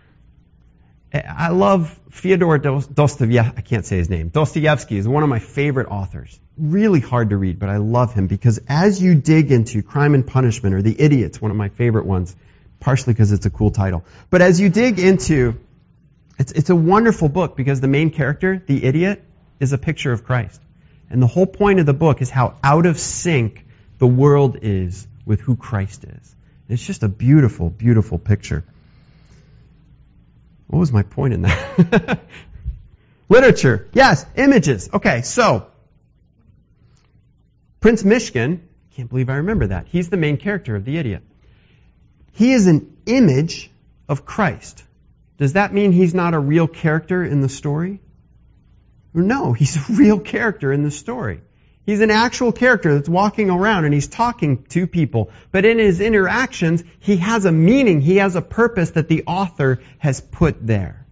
I 1.14 1.48
love 1.48 1.98
Fyodor 2.10 2.56
Dostoevsky. 2.58 3.38
I 3.38 3.60
can't 3.60 3.84
say 3.84 3.98
his 3.98 4.08
name. 4.08 4.28
Dostoevsky 4.28 4.96
is 4.96 5.06
one 5.06 5.22
of 5.22 5.28
my 5.28 5.40
favorite 5.40 5.88
authors. 5.88 6.40
Really 6.56 7.00
hard 7.00 7.30
to 7.30 7.36
read, 7.36 7.58
but 7.58 7.68
I 7.68 7.76
love 7.76 8.14
him 8.14 8.28
because 8.28 8.60
as 8.66 9.02
you 9.02 9.14
dig 9.14 9.52
into 9.52 9.82
Crime 9.82 10.14
and 10.14 10.26
Punishment 10.26 10.74
or 10.74 10.80
The 10.80 10.98
Idiots, 10.98 11.40
one 11.40 11.50
of 11.50 11.56
my 11.56 11.68
favorite 11.68 12.06
ones, 12.06 12.34
partially 12.80 13.12
because 13.12 13.30
it's 13.30 13.44
a 13.44 13.50
cool 13.50 13.70
title. 13.70 14.04
But 14.30 14.40
as 14.40 14.58
you 14.58 14.70
dig 14.70 14.98
into, 14.98 15.60
it's, 16.38 16.52
it's 16.52 16.70
a 16.70 16.76
wonderful 16.76 17.28
book 17.28 17.56
because 17.56 17.80
the 17.82 17.88
main 17.88 18.10
character, 18.10 18.62
the 18.66 18.82
idiot, 18.82 19.22
is 19.60 19.74
a 19.74 19.78
picture 19.78 20.12
of 20.12 20.24
Christ. 20.24 20.62
And 21.10 21.22
the 21.22 21.26
whole 21.26 21.46
point 21.46 21.78
of 21.78 21.84
the 21.84 21.92
book 21.92 22.22
is 22.22 22.30
how 22.30 22.56
out 22.62 22.86
of 22.86 22.98
sync 22.98 23.66
the 23.98 24.06
world 24.06 24.58
is 24.62 25.06
with 25.26 25.40
who 25.40 25.56
Christ 25.56 26.04
is. 26.04 26.36
It's 26.68 26.84
just 26.84 27.02
a 27.02 27.08
beautiful, 27.08 27.68
beautiful 27.68 28.18
picture. 28.18 28.64
What 30.72 30.78
was 30.78 30.90
my 30.90 31.02
point 31.02 31.34
in 31.34 31.42
that? 31.42 32.20
Literature. 33.28 33.88
Yes, 33.92 34.24
images. 34.36 34.88
Okay, 34.90 35.20
so 35.20 35.66
Prince 37.80 38.02
Myshkin, 38.04 38.60
can't 38.96 39.10
believe 39.10 39.28
I 39.28 39.36
remember 39.36 39.66
that. 39.66 39.86
He's 39.88 40.08
the 40.08 40.16
main 40.16 40.38
character 40.38 40.74
of 40.74 40.86
The 40.86 40.96
Idiot. 40.96 41.24
He 42.32 42.54
is 42.54 42.66
an 42.68 42.96
image 43.04 43.70
of 44.08 44.24
Christ. 44.24 44.82
Does 45.36 45.52
that 45.52 45.74
mean 45.74 45.92
he's 45.92 46.14
not 46.14 46.32
a 46.32 46.38
real 46.38 46.66
character 46.66 47.22
in 47.22 47.42
the 47.42 47.50
story? 47.50 48.00
No, 49.12 49.52
he's 49.52 49.76
a 49.76 49.92
real 49.92 50.20
character 50.20 50.72
in 50.72 50.84
the 50.84 50.90
story. 50.90 51.42
He's 51.84 52.00
an 52.00 52.10
actual 52.10 52.52
character 52.52 52.94
that's 52.94 53.08
walking 53.08 53.50
around 53.50 53.84
and 53.84 53.92
he's 53.92 54.06
talking 54.06 54.64
to 54.70 54.86
people. 54.86 55.30
But 55.50 55.64
in 55.64 55.78
his 55.78 56.00
interactions, 56.00 56.84
he 57.00 57.16
has 57.16 57.44
a 57.44 57.52
meaning, 57.52 58.00
he 58.00 58.16
has 58.16 58.36
a 58.36 58.42
purpose 58.42 58.90
that 58.92 59.08
the 59.08 59.24
author 59.26 59.80
has 59.98 60.20
put 60.20 60.64
there. 60.64 61.04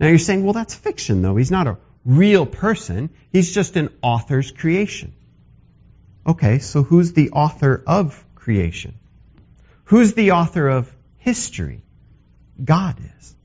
Now 0.00 0.08
you're 0.08 0.18
saying, 0.18 0.42
well, 0.42 0.52
that's 0.52 0.74
fiction 0.74 1.22
though. 1.22 1.36
He's 1.36 1.52
not 1.52 1.68
a 1.68 1.78
real 2.04 2.46
person. 2.46 3.10
He's 3.32 3.52
just 3.52 3.76
an 3.76 3.90
author's 4.02 4.50
creation. 4.50 5.14
Okay, 6.26 6.58
so 6.58 6.82
who's 6.82 7.12
the 7.12 7.30
author 7.30 7.82
of 7.86 8.24
creation? 8.34 8.94
Who's 9.84 10.14
the 10.14 10.32
author 10.32 10.68
of 10.68 10.92
history? 11.18 11.82
God 12.62 12.96
is. 13.18 13.35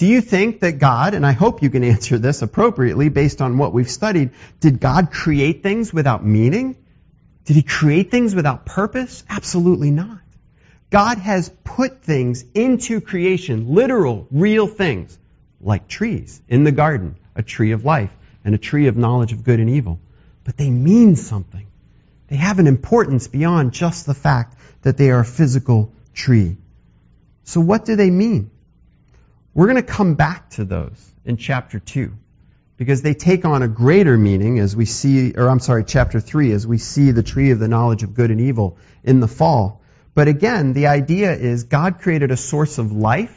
Do 0.00 0.06
you 0.06 0.22
think 0.22 0.60
that 0.60 0.78
God, 0.78 1.12
and 1.12 1.26
I 1.26 1.32
hope 1.32 1.62
you 1.62 1.68
can 1.68 1.84
answer 1.84 2.16
this 2.16 2.40
appropriately 2.40 3.10
based 3.10 3.42
on 3.42 3.58
what 3.58 3.74
we've 3.74 3.90
studied, 3.90 4.30
did 4.58 4.80
God 4.80 5.10
create 5.12 5.62
things 5.62 5.92
without 5.92 6.24
meaning? 6.24 6.76
Did 7.44 7.56
he 7.56 7.62
create 7.62 8.10
things 8.10 8.34
without 8.34 8.64
purpose? 8.64 9.22
Absolutely 9.28 9.90
not. 9.90 10.20
God 10.88 11.18
has 11.18 11.50
put 11.64 12.02
things 12.02 12.46
into 12.54 13.02
creation, 13.02 13.74
literal, 13.74 14.26
real 14.30 14.66
things, 14.66 15.18
like 15.60 15.86
trees 15.86 16.40
in 16.48 16.64
the 16.64 16.72
garden, 16.72 17.16
a 17.36 17.42
tree 17.42 17.72
of 17.72 17.84
life 17.84 18.10
and 18.42 18.54
a 18.54 18.58
tree 18.58 18.86
of 18.86 18.96
knowledge 18.96 19.34
of 19.34 19.44
good 19.44 19.60
and 19.60 19.68
evil. 19.68 20.00
But 20.44 20.56
they 20.56 20.70
mean 20.70 21.14
something. 21.14 21.66
They 22.28 22.36
have 22.36 22.58
an 22.58 22.68
importance 22.68 23.28
beyond 23.28 23.74
just 23.74 24.06
the 24.06 24.14
fact 24.14 24.56
that 24.80 24.96
they 24.96 25.10
are 25.10 25.20
a 25.20 25.26
physical 25.26 25.92
tree. 26.14 26.56
So 27.44 27.60
what 27.60 27.84
do 27.84 27.96
they 27.96 28.08
mean? 28.08 28.50
We're 29.52 29.66
going 29.66 29.76
to 29.76 29.82
come 29.82 30.14
back 30.14 30.50
to 30.50 30.64
those 30.64 31.12
in 31.24 31.36
chapter 31.36 31.80
2 31.80 32.12
because 32.76 33.02
they 33.02 33.14
take 33.14 33.44
on 33.44 33.62
a 33.62 33.68
greater 33.68 34.16
meaning 34.16 34.58
as 34.58 34.76
we 34.76 34.86
see, 34.86 35.32
or 35.32 35.48
I'm 35.48 35.58
sorry, 35.58 35.84
chapter 35.84 36.20
3, 36.20 36.52
as 36.52 36.66
we 36.66 36.78
see 36.78 37.10
the 37.10 37.22
tree 37.22 37.50
of 37.50 37.58
the 37.58 37.68
knowledge 37.68 38.02
of 38.02 38.14
good 38.14 38.30
and 38.30 38.40
evil 38.40 38.78
in 39.02 39.20
the 39.20 39.28
fall. 39.28 39.82
But 40.14 40.28
again, 40.28 40.72
the 40.72 40.86
idea 40.86 41.32
is 41.32 41.64
God 41.64 42.00
created 42.00 42.30
a 42.30 42.36
source 42.36 42.78
of 42.78 42.92
life 42.92 43.36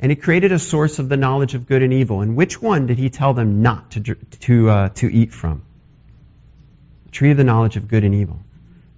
and 0.00 0.10
He 0.10 0.16
created 0.16 0.50
a 0.50 0.58
source 0.58 0.98
of 0.98 1.08
the 1.08 1.16
knowledge 1.16 1.54
of 1.54 1.66
good 1.66 1.82
and 1.82 1.92
evil. 1.92 2.20
And 2.20 2.36
which 2.36 2.60
one 2.60 2.86
did 2.86 2.98
He 2.98 3.08
tell 3.08 3.34
them 3.34 3.62
not 3.62 3.92
to, 3.92 4.00
to, 4.02 4.68
uh, 4.68 4.88
to 4.90 5.10
eat 5.10 5.32
from? 5.32 5.62
The 7.06 7.12
tree 7.12 7.30
of 7.30 7.36
the 7.36 7.44
knowledge 7.44 7.76
of 7.76 7.86
good 7.86 8.02
and 8.02 8.14
evil. 8.14 8.40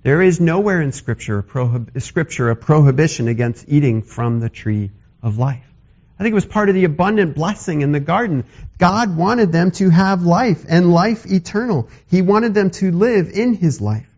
There 0.02 0.22
is 0.22 0.40
nowhere 0.40 0.80
in 0.80 0.92
Scripture 0.92 1.38
a, 1.38 1.42
prohib- 1.42 2.00
Scripture 2.00 2.48
a 2.50 2.56
prohibition 2.56 3.28
against 3.28 3.66
eating 3.68 4.02
from 4.02 4.40
the 4.40 4.48
tree 4.48 4.90
of 5.22 5.36
life. 5.36 5.66
I 6.18 6.22
think 6.22 6.32
it 6.32 6.34
was 6.34 6.46
part 6.46 6.70
of 6.70 6.74
the 6.74 6.84
abundant 6.84 7.34
blessing 7.34 7.82
in 7.82 7.92
the 7.92 8.00
garden. 8.00 8.44
God 8.78 9.16
wanted 9.16 9.52
them 9.52 9.70
to 9.72 9.90
have 9.90 10.22
life 10.22 10.64
and 10.66 10.92
life 10.92 11.26
eternal. 11.26 11.90
He 12.08 12.22
wanted 12.22 12.54
them 12.54 12.70
to 12.70 12.90
live 12.90 13.30
in 13.30 13.54
His 13.54 13.80
life. 13.82 14.08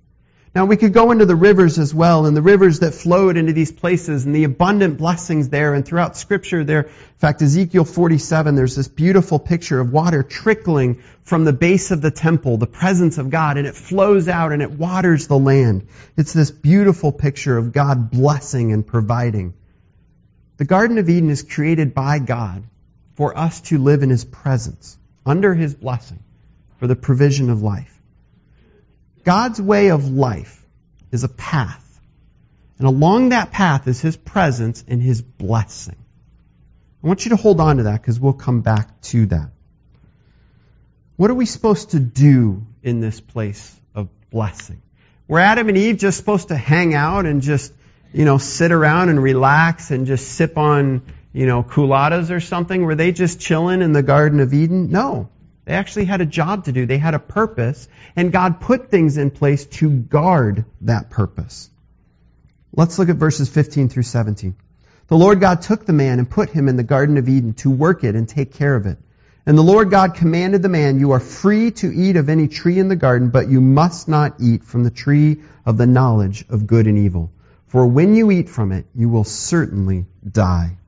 Now 0.54 0.64
we 0.64 0.76
could 0.76 0.92
go 0.92 1.10
into 1.10 1.26
the 1.26 1.36
rivers 1.36 1.78
as 1.78 1.92
well, 1.92 2.26
and 2.26 2.36
the 2.36 2.42
rivers 2.42 2.80
that 2.80 2.94
flowed 2.94 3.36
into 3.36 3.52
these 3.52 3.70
places, 3.70 4.24
and 4.24 4.34
the 4.34 4.44
abundant 4.44 4.96
blessings 4.96 5.50
there, 5.50 5.74
and 5.74 5.84
throughout 5.84 6.16
Scripture 6.16 6.64
there. 6.64 6.82
In 6.82 7.18
fact, 7.18 7.42
Ezekiel 7.42 7.84
47, 7.84 8.54
there's 8.54 8.74
this 8.74 8.88
beautiful 8.88 9.38
picture 9.38 9.78
of 9.78 9.92
water 9.92 10.22
trickling 10.22 11.02
from 11.22 11.44
the 11.44 11.52
base 11.52 11.90
of 11.90 12.00
the 12.00 12.10
temple, 12.10 12.56
the 12.56 12.66
presence 12.66 13.18
of 13.18 13.30
God, 13.30 13.58
and 13.58 13.66
it 13.66 13.76
flows 13.76 14.28
out 14.28 14.52
and 14.52 14.62
it 14.62 14.70
waters 14.70 15.26
the 15.26 15.38
land. 15.38 15.86
It's 16.16 16.32
this 16.32 16.50
beautiful 16.50 17.12
picture 17.12 17.58
of 17.58 17.72
God 17.72 18.10
blessing 18.10 18.72
and 18.72 18.86
providing. 18.86 19.54
The 20.58 20.64
Garden 20.64 20.98
of 20.98 21.08
Eden 21.08 21.30
is 21.30 21.42
created 21.42 21.94
by 21.94 22.18
God 22.18 22.64
for 23.14 23.36
us 23.36 23.60
to 23.62 23.78
live 23.78 24.02
in 24.02 24.10
His 24.10 24.24
presence, 24.24 24.98
under 25.24 25.54
His 25.54 25.74
blessing, 25.74 26.18
for 26.78 26.88
the 26.88 26.96
provision 26.96 27.48
of 27.48 27.62
life. 27.62 27.96
God's 29.24 29.62
way 29.62 29.90
of 29.90 30.10
life 30.10 30.66
is 31.12 31.22
a 31.22 31.28
path. 31.28 31.84
And 32.78 32.86
along 32.86 33.30
that 33.30 33.52
path 33.52 33.86
is 33.86 34.00
His 34.00 34.16
presence 34.16 34.84
and 34.86 35.00
His 35.00 35.22
blessing. 35.22 35.96
I 37.02 37.06
want 37.06 37.24
you 37.24 37.30
to 37.30 37.36
hold 37.36 37.60
on 37.60 37.76
to 37.76 37.84
that 37.84 38.00
because 38.00 38.18
we'll 38.18 38.32
come 38.32 38.60
back 38.60 39.00
to 39.02 39.26
that. 39.26 39.50
What 41.16 41.30
are 41.30 41.34
we 41.34 41.46
supposed 41.46 41.90
to 41.90 42.00
do 42.00 42.66
in 42.82 43.00
this 43.00 43.20
place 43.20 43.80
of 43.94 44.08
blessing? 44.30 44.82
Were 45.28 45.38
Adam 45.38 45.68
and 45.68 45.78
Eve 45.78 45.98
just 45.98 46.16
supposed 46.16 46.48
to 46.48 46.56
hang 46.56 46.94
out 46.94 47.26
and 47.26 47.42
just 47.42 47.72
you 48.12 48.24
know, 48.24 48.38
sit 48.38 48.72
around 48.72 49.08
and 49.08 49.22
relax 49.22 49.90
and 49.90 50.06
just 50.06 50.32
sip 50.32 50.56
on, 50.56 51.02
you 51.32 51.46
know, 51.46 51.62
coladas 51.62 52.30
or 52.30 52.40
something? 52.40 52.82
Were 52.82 52.94
they 52.94 53.12
just 53.12 53.40
chilling 53.40 53.82
in 53.82 53.92
the 53.92 54.02
Garden 54.02 54.40
of 54.40 54.54
Eden? 54.54 54.90
No. 54.90 55.28
They 55.64 55.74
actually 55.74 56.06
had 56.06 56.22
a 56.22 56.26
job 56.26 56.64
to 56.64 56.72
do. 56.72 56.86
They 56.86 56.96
had 56.96 57.14
a 57.14 57.18
purpose, 57.18 57.88
and 58.16 58.32
God 58.32 58.60
put 58.60 58.90
things 58.90 59.18
in 59.18 59.30
place 59.30 59.66
to 59.66 59.90
guard 59.90 60.64
that 60.80 61.10
purpose. 61.10 61.68
Let's 62.72 62.98
look 62.98 63.10
at 63.10 63.16
verses 63.16 63.48
15 63.50 63.90
through 63.90 64.04
17. 64.04 64.56
The 65.08 65.16
Lord 65.16 65.40
God 65.40 65.62
took 65.62 65.84
the 65.84 65.92
man 65.92 66.18
and 66.18 66.30
put 66.30 66.50
him 66.50 66.68
in 66.68 66.76
the 66.76 66.82
Garden 66.82 67.16
of 67.16 67.28
Eden 67.28 67.54
to 67.54 67.70
work 67.70 68.04
it 68.04 68.14
and 68.14 68.28
take 68.28 68.54
care 68.54 68.74
of 68.74 68.86
it. 68.86 68.98
And 69.46 69.56
the 69.56 69.62
Lord 69.62 69.90
God 69.90 70.14
commanded 70.14 70.62
the 70.62 70.68
man, 70.68 71.00
You 71.00 71.12
are 71.12 71.20
free 71.20 71.70
to 71.72 71.90
eat 71.90 72.16
of 72.16 72.28
any 72.28 72.48
tree 72.48 72.78
in 72.78 72.88
the 72.88 72.96
garden, 72.96 73.30
but 73.30 73.48
you 73.48 73.62
must 73.62 74.06
not 74.06 74.34
eat 74.40 74.64
from 74.64 74.84
the 74.84 74.90
tree 74.90 75.38
of 75.64 75.78
the 75.78 75.86
knowledge 75.86 76.44
of 76.50 76.66
good 76.66 76.86
and 76.86 76.98
evil. 76.98 77.30
For 77.68 77.86
when 77.86 78.14
you 78.14 78.30
eat 78.30 78.48
from 78.48 78.72
it, 78.72 78.86
you 78.94 79.08
will 79.08 79.24
certainly 79.24 80.06
die. 80.28 80.78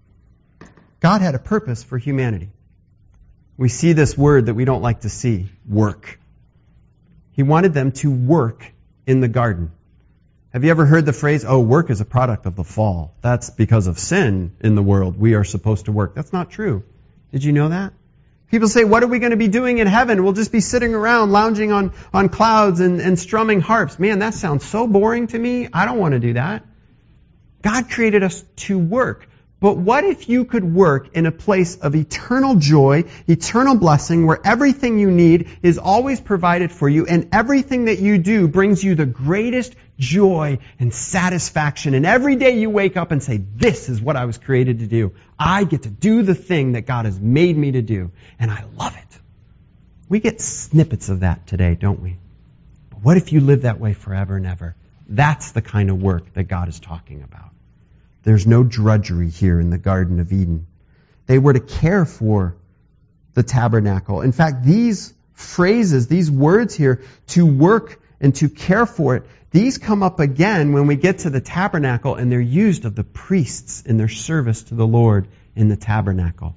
God 1.00 1.20
had 1.20 1.34
a 1.34 1.38
purpose 1.38 1.82
for 1.82 1.98
humanity. 1.98 2.50
We 3.56 3.68
see 3.68 3.92
this 3.92 4.16
word 4.16 4.46
that 4.46 4.54
we 4.54 4.64
don't 4.64 4.82
like 4.82 5.02
to 5.02 5.10
see 5.10 5.50
work. 5.68 6.18
He 7.32 7.42
wanted 7.42 7.74
them 7.74 7.92
to 7.92 8.10
work 8.10 8.72
in 9.06 9.20
the 9.20 9.28
garden. 9.28 9.72
Have 10.52 10.64
you 10.64 10.70
ever 10.70 10.86
heard 10.86 11.06
the 11.06 11.12
phrase, 11.12 11.44
oh, 11.46 11.60
work 11.60 11.90
is 11.90 12.00
a 12.00 12.04
product 12.04 12.46
of 12.46 12.56
the 12.56 12.64
fall? 12.64 13.14
That's 13.20 13.50
because 13.50 13.86
of 13.86 13.98
sin 13.98 14.52
in 14.60 14.74
the 14.74 14.82
world. 14.82 15.18
We 15.18 15.34
are 15.34 15.44
supposed 15.44 15.84
to 15.84 15.92
work. 15.92 16.14
That's 16.14 16.32
not 16.32 16.50
true. 16.50 16.82
Did 17.30 17.44
you 17.44 17.52
know 17.52 17.68
that? 17.68 17.92
People 18.50 18.68
say, 18.68 18.82
what 18.82 19.04
are 19.04 19.06
we 19.06 19.20
going 19.20 19.30
to 19.30 19.36
be 19.36 19.46
doing 19.46 19.78
in 19.78 19.86
heaven? 19.86 20.24
We'll 20.24 20.32
just 20.32 20.50
be 20.50 20.60
sitting 20.60 20.94
around 20.94 21.30
lounging 21.30 21.70
on, 21.70 21.92
on 22.12 22.30
clouds 22.30 22.80
and, 22.80 23.00
and 23.00 23.16
strumming 23.16 23.60
harps. 23.60 23.98
Man, 23.98 24.18
that 24.20 24.34
sounds 24.34 24.64
so 24.64 24.88
boring 24.88 25.28
to 25.28 25.38
me. 25.38 25.68
I 25.72 25.84
don't 25.84 25.98
want 25.98 26.12
to 26.12 26.18
do 26.18 26.32
that. 26.32 26.64
God 27.62 27.90
created 27.90 28.22
us 28.22 28.44
to 28.56 28.78
work. 28.78 29.26
But 29.60 29.76
what 29.76 30.04
if 30.04 30.26
you 30.30 30.46
could 30.46 30.64
work 30.64 31.14
in 31.14 31.26
a 31.26 31.32
place 31.32 31.76
of 31.76 31.94
eternal 31.94 32.54
joy, 32.54 33.04
eternal 33.28 33.76
blessing, 33.76 34.26
where 34.26 34.40
everything 34.42 34.98
you 34.98 35.10
need 35.10 35.50
is 35.62 35.76
always 35.76 36.18
provided 36.18 36.72
for 36.72 36.88
you, 36.88 37.04
and 37.04 37.28
everything 37.32 37.84
that 37.84 37.98
you 37.98 38.16
do 38.16 38.48
brings 38.48 38.82
you 38.82 38.94
the 38.94 39.04
greatest 39.04 39.74
joy 39.98 40.60
and 40.78 40.94
satisfaction, 40.94 41.92
and 41.92 42.06
every 42.06 42.36
day 42.36 42.58
you 42.58 42.70
wake 42.70 42.96
up 42.96 43.10
and 43.10 43.22
say, 43.22 43.36
this 43.36 43.90
is 43.90 44.00
what 44.00 44.16
I 44.16 44.24
was 44.24 44.38
created 44.38 44.78
to 44.78 44.86
do. 44.86 45.12
I 45.38 45.64
get 45.64 45.82
to 45.82 45.90
do 45.90 46.22
the 46.22 46.34
thing 46.34 46.72
that 46.72 46.86
God 46.86 47.04
has 47.04 47.20
made 47.20 47.54
me 47.54 47.72
to 47.72 47.82
do, 47.82 48.12
and 48.38 48.50
I 48.50 48.64
love 48.78 48.96
it. 48.96 49.18
We 50.08 50.20
get 50.20 50.40
snippets 50.40 51.10
of 51.10 51.20
that 51.20 51.46
today, 51.46 51.74
don't 51.74 52.00
we? 52.00 52.16
But 52.88 53.02
what 53.02 53.18
if 53.18 53.30
you 53.30 53.40
live 53.40 53.62
that 53.62 53.78
way 53.78 53.92
forever 53.92 54.36
and 54.36 54.46
ever? 54.46 54.74
That's 55.06 55.52
the 55.52 55.60
kind 55.60 55.90
of 55.90 56.02
work 56.02 56.32
that 56.32 56.44
God 56.44 56.70
is 56.70 56.80
talking 56.80 57.22
about. 57.22 57.49
There's 58.22 58.46
no 58.46 58.62
drudgery 58.62 59.30
here 59.30 59.60
in 59.60 59.70
the 59.70 59.78
Garden 59.78 60.20
of 60.20 60.32
Eden. 60.32 60.66
They 61.26 61.38
were 61.38 61.52
to 61.52 61.60
care 61.60 62.04
for 62.04 62.56
the 63.34 63.42
tabernacle. 63.42 64.20
In 64.20 64.32
fact, 64.32 64.64
these 64.64 65.14
phrases, 65.32 66.08
these 66.08 66.30
words 66.30 66.74
here, 66.74 67.02
to 67.28 67.46
work 67.46 68.00
and 68.20 68.34
to 68.36 68.48
care 68.48 68.86
for 68.86 69.16
it, 69.16 69.24
these 69.50 69.78
come 69.78 70.02
up 70.02 70.20
again 70.20 70.72
when 70.72 70.86
we 70.86 70.96
get 70.96 71.20
to 71.20 71.30
the 71.30 71.40
tabernacle 71.40 72.14
and 72.14 72.30
they're 72.30 72.40
used 72.40 72.84
of 72.84 72.94
the 72.94 73.04
priests 73.04 73.82
in 73.82 73.96
their 73.96 74.08
service 74.08 74.64
to 74.64 74.74
the 74.74 74.86
Lord 74.86 75.28
in 75.56 75.68
the 75.68 75.76
tabernacle. 75.76 76.54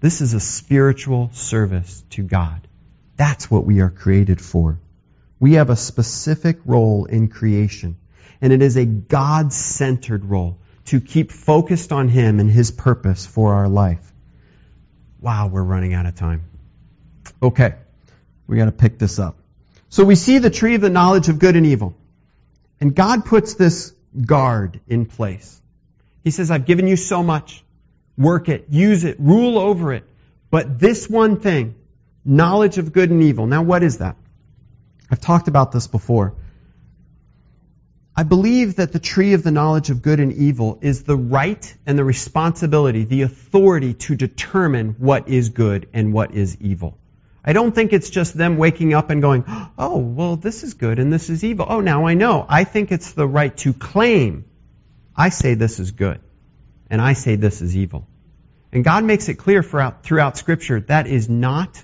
This 0.00 0.20
is 0.20 0.34
a 0.34 0.40
spiritual 0.40 1.30
service 1.32 2.02
to 2.10 2.22
God. 2.22 2.66
That's 3.16 3.50
what 3.50 3.64
we 3.64 3.80
are 3.80 3.90
created 3.90 4.40
for. 4.40 4.80
We 5.38 5.54
have 5.54 5.70
a 5.70 5.76
specific 5.76 6.58
role 6.64 7.04
in 7.04 7.28
creation, 7.28 7.96
and 8.40 8.52
it 8.52 8.62
is 8.62 8.76
a 8.76 8.84
God 8.84 9.52
centered 9.52 10.24
role 10.24 10.58
to 10.86 11.00
keep 11.00 11.32
focused 11.32 11.92
on 11.92 12.08
Him 12.08 12.40
and 12.40 12.50
His 12.50 12.70
purpose 12.70 13.26
for 13.26 13.54
our 13.54 13.68
life. 13.68 14.12
Wow, 15.20 15.48
we're 15.48 15.62
running 15.62 15.94
out 15.94 16.06
of 16.06 16.14
time. 16.14 16.44
Okay, 17.42 17.74
we 18.46 18.56
got 18.56 18.66
to 18.66 18.72
pick 18.72 18.98
this 18.98 19.18
up. 19.18 19.36
So 19.88 20.04
we 20.04 20.14
see 20.14 20.38
the 20.38 20.50
tree 20.50 20.74
of 20.74 20.80
the 20.80 20.90
knowledge 20.90 21.28
of 21.28 21.38
good 21.38 21.56
and 21.56 21.64
evil. 21.64 21.94
And 22.80 22.94
God 22.94 23.24
puts 23.24 23.54
this 23.54 23.92
guard 24.20 24.80
in 24.88 25.06
place. 25.06 25.60
He 26.22 26.30
says, 26.30 26.50
I've 26.50 26.66
given 26.66 26.86
you 26.86 26.96
so 26.96 27.22
much. 27.22 27.64
Work 28.16 28.48
it, 28.48 28.66
use 28.70 29.04
it, 29.04 29.16
rule 29.18 29.58
over 29.58 29.92
it. 29.92 30.04
But 30.50 30.78
this 30.78 31.08
one 31.08 31.40
thing, 31.40 31.74
knowledge 32.24 32.78
of 32.78 32.92
good 32.92 33.10
and 33.10 33.22
evil. 33.22 33.46
Now 33.46 33.62
what 33.62 33.82
is 33.82 33.98
that? 33.98 34.16
I've 35.10 35.20
talked 35.20 35.48
about 35.48 35.72
this 35.72 35.86
before. 35.86 36.34
I 38.16 38.22
believe 38.22 38.76
that 38.76 38.92
the 38.92 39.00
tree 39.00 39.32
of 39.32 39.42
the 39.42 39.50
knowledge 39.50 39.90
of 39.90 40.00
good 40.00 40.20
and 40.20 40.32
evil 40.32 40.78
is 40.82 41.02
the 41.02 41.16
right 41.16 41.74
and 41.84 41.98
the 41.98 42.04
responsibility, 42.04 43.04
the 43.04 43.22
authority 43.22 43.94
to 43.94 44.14
determine 44.14 44.94
what 44.98 45.28
is 45.28 45.48
good 45.48 45.88
and 45.92 46.12
what 46.12 46.32
is 46.32 46.56
evil. 46.60 46.96
I 47.44 47.52
don't 47.52 47.74
think 47.74 47.92
it's 47.92 48.10
just 48.10 48.34
them 48.34 48.56
waking 48.56 48.94
up 48.94 49.10
and 49.10 49.20
going, 49.20 49.44
oh, 49.76 49.98
well, 49.98 50.36
this 50.36 50.62
is 50.62 50.74
good 50.74 51.00
and 51.00 51.12
this 51.12 51.28
is 51.28 51.42
evil. 51.42 51.66
Oh, 51.68 51.80
now 51.80 52.06
I 52.06 52.14
know. 52.14 52.46
I 52.48 52.62
think 52.62 52.92
it's 52.92 53.12
the 53.12 53.26
right 53.26 53.54
to 53.58 53.72
claim, 53.72 54.44
I 55.16 55.28
say 55.28 55.54
this 55.54 55.80
is 55.80 55.90
good 55.90 56.20
and 56.88 57.02
I 57.02 57.14
say 57.14 57.34
this 57.34 57.62
is 57.62 57.76
evil. 57.76 58.06
And 58.72 58.84
God 58.84 59.04
makes 59.04 59.28
it 59.28 59.34
clear 59.34 59.62
throughout, 59.62 60.36
Scripture 60.36 60.80
that 60.80 61.08
is 61.08 61.28
not 61.28 61.82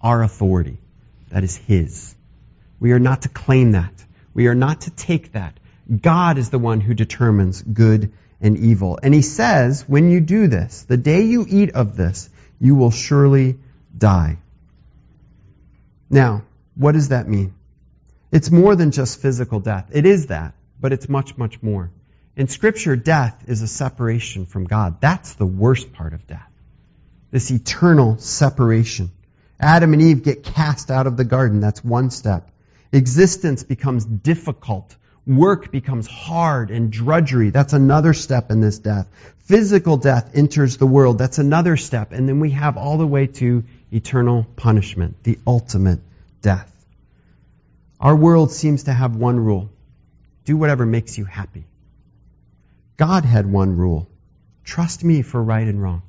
our 0.00 0.22
authority. 0.22 0.78
That 1.30 1.44
is 1.44 1.56
His. 1.56 2.14
We 2.80 2.92
are 2.92 2.98
not 2.98 3.22
to 3.22 3.28
claim 3.28 3.72
that. 3.72 4.01
We 4.34 4.46
are 4.46 4.54
not 4.54 4.82
to 4.82 4.90
take 4.90 5.32
that. 5.32 5.58
God 6.00 6.38
is 6.38 6.50
the 6.50 6.58
one 6.58 6.80
who 6.80 6.94
determines 6.94 7.60
good 7.60 8.12
and 8.40 8.56
evil. 8.56 8.98
And 9.02 9.12
He 9.12 9.22
says, 9.22 9.84
when 9.86 10.10
you 10.10 10.20
do 10.20 10.46
this, 10.46 10.82
the 10.82 10.96
day 10.96 11.22
you 11.22 11.46
eat 11.48 11.72
of 11.72 11.96
this, 11.96 12.30
you 12.60 12.74
will 12.74 12.90
surely 12.90 13.58
die. 13.96 14.38
Now, 16.08 16.44
what 16.74 16.92
does 16.92 17.08
that 17.08 17.28
mean? 17.28 17.54
It's 18.30 18.50
more 18.50 18.76
than 18.76 18.92
just 18.92 19.20
physical 19.20 19.60
death. 19.60 19.90
It 19.92 20.06
is 20.06 20.28
that, 20.28 20.54
but 20.80 20.92
it's 20.92 21.08
much, 21.08 21.36
much 21.36 21.62
more. 21.62 21.90
In 22.34 22.48
Scripture, 22.48 22.96
death 22.96 23.44
is 23.46 23.60
a 23.60 23.68
separation 23.68 24.46
from 24.46 24.64
God. 24.64 25.00
That's 25.00 25.34
the 25.34 25.46
worst 25.46 25.92
part 25.92 26.14
of 26.14 26.26
death. 26.26 26.48
This 27.30 27.50
eternal 27.50 28.16
separation. 28.18 29.10
Adam 29.60 29.92
and 29.92 30.00
Eve 30.00 30.22
get 30.22 30.42
cast 30.42 30.90
out 30.90 31.06
of 31.06 31.16
the 31.16 31.24
garden. 31.24 31.60
That's 31.60 31.84
one 31.84 32.10
step. 32.10 32.50
Existence 32.92 33.62
becomes 33.62 34.04
difficult. 34.04 34.94
Work 35.26 35.70
becomes 35.70 36.06
hard 36.06 36.70
and 36.70 36.90
drudgery. 36.92 37.50
That's 37.50 37.72
another 37.72 38.12
step 38.12 38.50
in 38.50 38.60
this 38.60 38.78
death. 38.78 39.08
Physical 39.44 39.96
death 39.96 40.32
enters 40.34 40.76
the 40.76 40.86
world. 40.86 41.18
That's 41.18 41.38
another 41.38 41.76
step. 41.76 42.12
And 42.12 42.28
then 42.28 42.40
we 42.40 42.50
have 42.50 42.76
all 42.76 42.98
the 42.98 43.06
way 43.06 43.28
to 43.28 43.64
eternal 43.92 44.46
punishment, 44.56 45.22
the 45.22 45.38
ultimate 45.46 46.00
death. 46.42 46.68
Our 48.00 48.16
world 48.16 48.50
seems 48.50 48.84
to 48.84 48.92
have 48.92 49.14
one 49.14 49.38
rule. 49.38 49.70
Do 50.44 50.56
whatever 50.56 50.84
makes 50.84 51.16
you 51.16 51.24
happy. 51.24 51.64
God 52.96 53.24
had 53.24 53.50
one 53.50 53.76
rule. 53.76 54.08
Trust 54.64 55.04
me 55.04 55.22
for 55.22 55.42
right 55.42 55.66
and 55.66 55.80
wrong. 55.80 56.02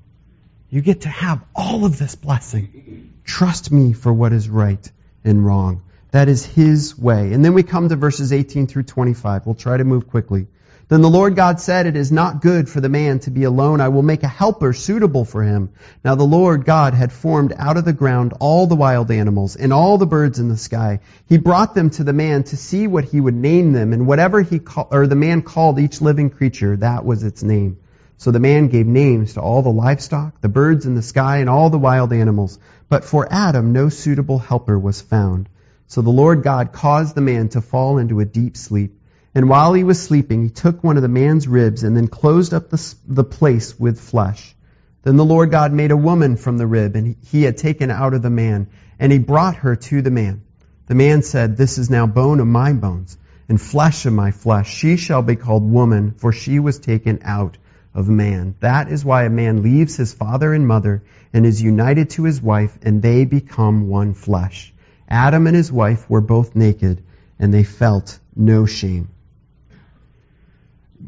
You 0.69 0.81
get 0.81 1.01
to 1.01 1.09
have 1.09 1.43
all 1.55 1.85
of 1.85 1.99
this 1.99 2.15
blessing. 2.15 3.13
Trust 3.23 3.71
me 3.71 3.93
for 3.93 4.11
what 4.11 4.33
is 4.33 4.49
right 4.49 4.91
and 5.23 5.45
wrong. 5.45 5.83
That 6.13 6.29
is 6.29 6.45
His 6.45 6.95
way. 6.95 7.33
And 7.33 7.43
then 7.43 7.55
we 7.55 7.63
come 7.63 7.89
to 7.89 7.95
verses 7.95 8.31
18 8.31 8.67
through 8.67 8.83
25. 8.83 9.47
We'll 9.47 9.55
try 9.55 9.77
to 9.77 9.83
move 9.83 10.07
quickly. 10.07 10.45
Then 10.87 11.01
the 11.01 11.09
Lord 11.09 11.35
God 11.35 11.59
said, 11.59 11.87
It 11.87 11.95
is 11.95 12.11
not 12.11 12.39
good 12.39 12.69
for 12.69 12.79
the 12.79 12.87
man 12.87 13.17
to 13.21 13.31
be 13.31 13.45
alone. 13.45 13.81
I 13.81 13.87
will 13.87 14.03
make 14.03 14.21
a 14.21 14.27
helper 14.27 14.73
suitable 14.73 15.25
for 15.25 15.41
him. 15.41 15.71
Now 16.05 16.13
the 16.13 16.23
Lord 16.23 16.65
God 16.65 16.93
had 16.93 17.11
formed 17.11 17.51
out 17.57 17.77
of 17.77 17.85
the 17.85 17.93
ground 17.93 18.35
all 18.39 18.67
the 18.67 18.75
wild 18.75 19.09
animals 19.09 19.55
and 19.55 19.73
all 19.73 19.97
the 19.97 20.05
birds 20.05 20.37
in 20.37 20.49
the 20.49 20.55
sky. 20.55 20.99
He 21.25 21.39
brought 21.39 21.73
them 21.73 21.89
to 21.89 22.03
the 22.03 22.13
man 22.13 22.43
to 22.43 22.57
see 22.57 22.85
what 22.85 23.05
he 23.05 23.19
would 23.19 23.33
name 23.33 23.71
them, 23.71 23.91
and 23.91 24.05
whatever 24.05 24.43
he 24.43 24.61
or 24.91 25.07
the 25.07 25.15
man 25.15 25.41
called 25.41 25.79
each 25.79 25.99
living 25.99 26.29
creature, 26.29 26.77
that 26.77 27.05
was 27.05 27.23
its 27.23 27.41
name. 27.41 27.79
So 28.17 28.29
the 28.29 28.39
man 28.39 28.67
gave 28.67 28.85
names 28.85 29.33
to 29.33 29.41
all 29.41 29.63
the 29.63 29.71
livestock, 29.71 30.41
the 30.41 30.47
birds 30.47 30.85
in 30.85 30.93
the 30.93 31.01
sky, 31.01 31.37
and 31.37 31.49
all 31.49 31.71
the 31.71 31.79
wild 31.79 32.13
animals. 32.13 32.59
But 32.87 33.03
for 33.03 33.27
Adam 33.33 33.73
no 33.73 33.89
suitable 33.89 34.37
helper 34.37 34.77
was 34.77 35.01
found. 35.01 35.49
So 35.93 36.01
the 36.01 36.09
Lord 36.09 36.41
God 36.41 36.71
caused 36.71 37.13
the 37.13 37.21
man 37.21 37.49
to 37.49 37.61
fall 37.61 37.99
into 37.99 38.19
a 38.19 38.25
deep 38.25 38.57
sleep. 38.57 38.99
And 39.35 39.47
while 39.47 39.73
he 39.73 39.83
was 39.83 40.01
sleeping, 40.01 40.41
he 40.41 40.49
took 40.49 40.83
one 40.83 40.95
of 40.95 41.03
the 41.03 41.07
man's 41.07 41.47
ribs 41.47 41.83
and 41.83 41.95
then 41.95 42.07
closed 42.07 42.51
up 42.51 42.71
the, 42.71 42.95
the 43.07 43.23
place 43.23 43.79
with 43.79 44.01
flesh. 44.01 44.55
Then 45.03 45.17
the 45.17 45.23
Lord 45.23 45.51
God 45.51 45.71
made 45.71 45.91
a 45.91 45.95
woman 45.95 46.35
from 46.35 46.57
the 46.57 46.65
rib, 46.65 46.95
and 46.95 47.15
he 47.27 47.43
had 47.43 47.59
taken 47.59 47.91
out 47.91 48.15
of 48.15 48.23
the 48.23 48.31
man, 48.31 48.69
and 48.97 49.11
he 49.11 49.19
brought 49.19 49.57
her 49.57 49.75
to 49.75 50.01
the 50.01 50.09
man. 50.09 50.41
The 50.87 50.95
man 50.95 51.21
said, 51.21 51.57
This 51.57 51.77
is 51.77 51.91
now 51.91 52.07
bone 52.07 52.39
of 52.39 52.47
my 52.47 52.73
bones, 52.73 53.15
and 53.47 53.61
flesh 53.61 54.07
of 54.07 54.13
my 54.13 54.31
flesh. 54.31 54.73
She 54.73 54.97
shall 54.97 55.21
be 55.21 55.35
called 55.35 55.71
woman, 55.71 56.15
for 56.17 56.31
she 56.31 56.57
was 56.57 56.79
taken 56.79 57.19
out 57.21 57.59
of 57.93 58.09
man. 58.09 58.55
That 58.61 58.91
is 58.91 59.05
why 59.05 59.25
a 59.25 59.29
man 59.29 59.61
leaves 59.61 59.95
his 59.95 60.11
father 60.11 60.55
and 60.55 60.67
mother, 60.67 61.03
and 61.33 61.45
is 61.45 61.61
united 61.61 62.09
to 62.11 62.23
his 62.23 62.41
wife, 62.41 62.79
and 62.81 62.99
they 62.99 63.25
become 63.25 63.89
one 63.89 64.15
flesh. 64.15 64.73
Adam 65.13 65.45
and 65.45 65.55
his 65.55 65.71
wife 65.71 66.09
were 66.09 66.21
both 66.21 66.55
naked, 66.55 67.03
and 67.37 67.53
they 67.53 67.63
felt 67.63 68.17
no 68.35 68.65
shame. 68.65 69.09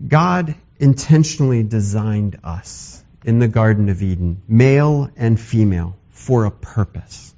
God 0.07 0.53
intentionally 0.77 1.63
designed 1.63 2.37
us 2.43 3.03
in 3.23 3.39
the 3.39 3.47
Garden 3.47 3.89
of 3.89 4.03
Eden, 4.03 4.43
male 4.47 5.09
and 5.15 5.39
female, 5.39 5.97
for 6.11 6.45
a 6.45 6.51
purpose. 6.51 7.33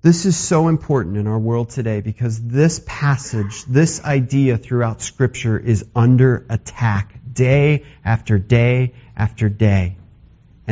This 0.00 0.26
is 0.26 0.36
so 0.36 0.68
important 0.68 1.16
in 1.16 1.26
our 1.26 1.40
world 1.40 1.70
today 1.70 2.02
because 2.02 2.40
this 2.40 2.80
passage, 2.86 3.64
this 3.64 4.00
idea 4.04 4.58
throughout 4.58 5.02
Scripture 5.02 5.58
is 5.58 5.84
under 5.92 6.46
attack 6.50 7.18
day 7.32 7.82
after 8.04 8.38
day 8.38 8.94
after 9.16 9.48
day. 9.48 9.96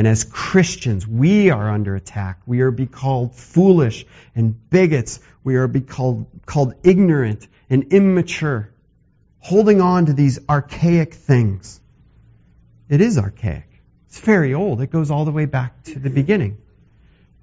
And 0.01 0.07
as 0.07 0.23
Christians, 0.23 1.07
we 1.07 1.51
are 1.51 1.69
under 1.69 1.95
attack. 1.95 2.39
We 2.47 2.61
are 2.61 2.71
be 2.71 2.87
called 2.87 3.35
foolish 3.35 4.03
and 4.33 4.55
bigots. 4.71 5.19
We 5.43 5.57
are 5.57 5.67
be 5.67 5.81
called, 5.81 6.25
called 6.47 6.73
ignorant 6.81 7.47
and 7.69 7.93
immature 7.93 8.71
holding 9.37 9.79
on 9.79 10.07
to 10.07 10.13
these 10.13 10.39
archaic 10.49 11.13
things. 11.13 11.79
It 12.89 12.99
is 12.99 13.19
archaic. 13.19 13.67
It's 14.07 14.19
very 14.21 14.55
old. 14.55 14.81
It 14.81 14.89
goes 14.89 15.11
all 15.11 15.23
the 15.23 15.31
way 15.31 15.45
back 15.45 15.83
to 15.83 15.99
the 15.99 16.09
beginning. 16.09 16.57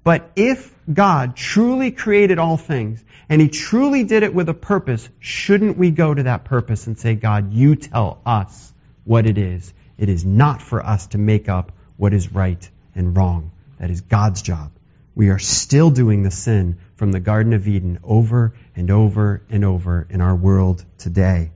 But 0.03 0.29
if 0.35 0.75
God 0.91 1.37
truly 1.37 1.91
created 1.91 2.39
all 2.39 2.57
things, 2.57 3.01
and 3.29 3.41
He 3.41 3.47
truly 3.47 4.03
did 4.03 4.23
it 4.23 4.33
with 4.33 4.49
a 4.49 4.53
purpose, 4.53 5.07
shouldn't 5.19 5.77
we 5.77 5.91
go 5.91 6.13
to 6.13 6.23
that 6.23 6.43
purpose 6.43 6.87
and 6.87 6.99
say, 6.99 7.15
God, 7.15 7.53
you 7.53 7.77
tell 7.77 8.19
us 8.25 8.73
what 9.05 9.25
it 9.27 9.37
is? 9.37 9.73
It 9.97 10.09
is 10.09 10.25
not 10.25 10.61
for 10.61 10.85
us 10.85 11.07
to 11.07 11.17
make 11.17 11.47
up 11.47 11.71
what 11.99 12.13
is 12.13 12.31
right 12.31 12.69
and 12.95 13.15
wrong. 13.15 13.51
That 13.77 13.91
is 13.91 14.01
God's 14.01 14.41
job. 14.41 14.71
We 15.15 15.29
are 15.29 15.37
still 15.37 15.91
doing 15.91 16.23
the 16.23 16.31
sin 16.31 16.77
from 16.95 17.11
the 17.11 17.19
Garden 17.19 17.51
of 17.51 17.67
Eden 17.67 17.99
over 18.03 18.53
and 18.73 18.89
over 18.89 19.41
and 19.49 19.65
over 19.65 20.07
in 20.09 20.21
our 20.21 20.35
world 20.35 20.83
today. 20.97 21.51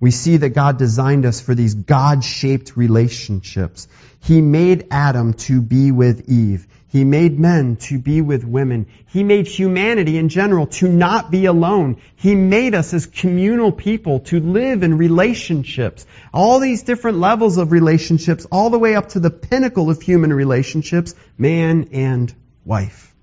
We 0.00 0.10
see 0.10 0.38
that 0.38 0.50
God 0.50 0.78
designed 0.78 1.26
us 1.26 1.42
for 1.42 1.54
these 1.54 1.74
God-shaped 1.74 2.74
relationships. 2.74 3.86
He 4.20 4.40
made 4.40 4.86
Adam 4.90 5.34
to 5.34 5.60
be 5.60 5.92
with 5.92 6.28
Eve. 6.28 6.66
He 6.88 7.04
made 7.04 7.38
men 7.38 7.76
to 7.76 7.98
be 7.98 8.20
with 8.20 8.42
women. 8.42 8.86
He 9.06 9.22
made 9.22 9.46
humanity 9.46 10.16
in 10.16 10.28
general 10.28 10.66
to 10.68 10.88
not 10.88 11.30
be 11.30 11.44
alone. 11.44 12.00
He 12.16 12.34
made 12.34 12.74
us 12.74 12.94
as 12.94 13.06
communal 13.06 13.70
people 13.70 14.20
to 14.20 14.40
live 14.40 14.82
in 14.82 14.98
relationships. 14.98 16.04
All 16.32 16.58
these 16.58 16.82
different 16.82 17.18
levels 17.18 17.58
of 17.58 17.70
relationships, 17.70 18.46
all 18.50 18.70
the 18.70 18.78
way 18.78 18.96
up 18.96 19.10
to 19.10 19.20
the 19.20 19.30
pinnacle 19.30 19.90
of 19.90 20.02
human 20.02 20.32
relationships, 20.32 21.14
man 21.38 21.90
and 21.92 22.34
wife. 22.64 23.14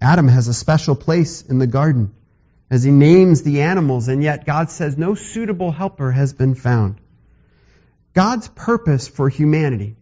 Adam 0.00 0.28
has 0.28 0.46
a 0.46 0.54
special 0.54 0.94
place 0.94 1.42
in 1.42 1.58
the 1.58 1.66
garden 1.66 2.12
as 2.70 2.82
he 2.82 2.90
names 2.90 3.42
the 3.42 3.62
animals, 3.62 4.08
and 4.08 4.22
yet 4.22 4.44
God 4.44 4.70
says 4.70 4.96
no 4.96 5.14
suitable 5.14 5.70
helper 5.70 6.10
has 6.10 6.32
been 6.32 6.54
found. 6.54 6.96
God's 8.12 8.48
purpose 8.48 9.08
for 9.08 9.28
humanity, 9.28 9.96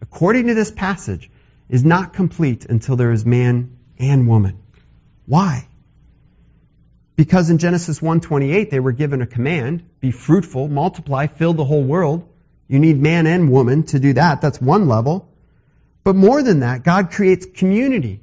according 0.00 0.48
to 0.48 0.54
this 0.54 0.70
passage, 0.70 1.30
is 1.68 1.84
not 1.84 2.12
complete 2.12 2.66
until 2.66 2.96
there 2.96 3.12
is 3.12 3.24
man 3.24 3.76
and 3.98 4.28
woman. 4.28 4.58
Why? 5.26 5.66
Because 7.16 7.50
in 7.50 7.58
Genesis 7.58 8.00
1:28 8.00 8.70
they 8.70 8.80
were 8.80 8.92
given 8.92 9.22
a 9.22 9.26
command, 9.26 9.82
be 10.00 10.10
fruitful, 10.10 10.68
multiply, 10.68 11.28
fill 11.28 11.54
the 11.54 11.64
whole 11.64 11.84
world. 11.84 12.28
You 12.68 12.78
need 12.78 13.00
man 13.00 13.26
and 13.26 13.50
woman 13.50 13.84
to 13.84 14.00
do 14.00 14.14
that. 14.14 14.40
That's 14.40 14.60
one 14.60 14.88
level. 14.88 15.28
But 16.04 16.16
more 16.16 16.42
than 16.42 16.60
that, 16.60 16.82
God 16.82 17.10
creates 17.10 17.46
community. 17.46 18.20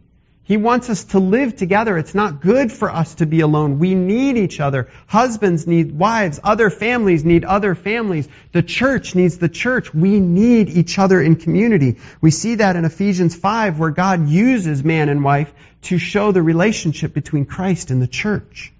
He 0.49 0.57
wants 0.57 0.89
us 0.89 1.03
to 1.13 1.19
live 1.19 1.57
together. 1.57 1.95
It's 1.95 2.15
not 2.15 2.41
good 2.41 2.71
for 2.71 2.89
us 2.89 3.13
to 3.15 3.27
be 3.27 3.41
alone. 3.41 3.77
We 3.77 3.93
need 3.93 4.35
each 4.35 4.59
other. 4.59 4.89
Husbands 5.05 5.67
need 5.67 5.91
wives. 5.91 6.39
Other 6.43 6.71
families 6.71 7.23
need 7.23 7.45
other 7.45 7.75
families. 7.75 8.27
The 8.51 8.63
church 8.63 9.13
needs 9.13 9.37
the 9.37 9.47
church. 9.47 9.93
We 9.93 10.19
need 10.19 10.69
each 10.69 10.97
other 10.97 11.21
in 11.21 11.35
community. 11.35 11.99
We 12.19 12.31
see 12.31 12.55
that 12.55 12.75
in 12.75 12.83
Ephesians 12.83 13.35
5 13.35 13.77
where 13.77 13.91
God 13.91 14.27
uses 14.27 14.83
man 14.83 15.09
and 15.09 15.23
wife 15.23 15.53
to 15.83 15.99
show 15.99 16.31
the 16.31 16.41
relationship 16.41 17.13
between 17.13 17.45
Christ 17.45 17.91
and 17.91 18.01
the 18.01 18.07
church. 18.07 18.73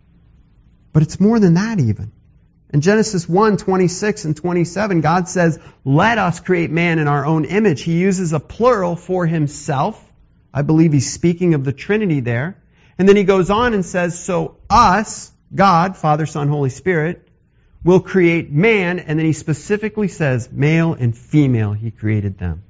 But 0.91 1.03
it's 1.03 1.19
more 1.19 1.39
than 1.39 1.53
that 1.53 1.79
even. 1.79 2.11
In 2.73 2.81
Genesis 2.81 3.29
1, 3.29 3.57
26 3.57 4.25
and 4.25 4.35
27, 4.35 5.01
God 5.01 5.29
says, 5.29 5.59
let 5.85 6.17
us 6.17 6.39
create 6.39 6.71
man 6.71 6.97
in 6.97 7.07
our 7.07 7.27
own 7.27 7.45
image. 7.45 7.83
He 7.83 7.99
uses 7.99 8.33
a 8.33 8.39
plural 8.39 8.95
for 8.95 9.27
himself 9.27 10.03
I 10.53 10.61
believe 10.63 10.93
he's 10.93 11.11
speaking 11.11 11.53
of 11.53 11.63
the 11.63 11.73
Trinity 11.73 12.19
there. 12.19 12.57
And 12.97 13.07
then 13.07 13.15
he 13.15 13.23
goes 13.23 13.49
on 13.49 13.73
and 13.73 13.85
says, 13.85 14.19
so 14.19 14.57
us, 14.69 15.31
God, 15.55 15.95
Father, 15.95 16.25
Son, 16.25 16.47
Holy 16.47 16.69
Spirit, 16.69 17.27
will 17.83 18.01
create 18.01 18.51
man, 18.51 18.99
and 18.99 19.17
then 19.17 19.25
he 19.25 19.33
specifically 19.33 20.09
says, 20.09 20.51
male 20.51 20.93
and 20.93 21.17
female, 21.17 21.71
he 21.71 21.91
created 21.91 22.37
them. 22.37 22.63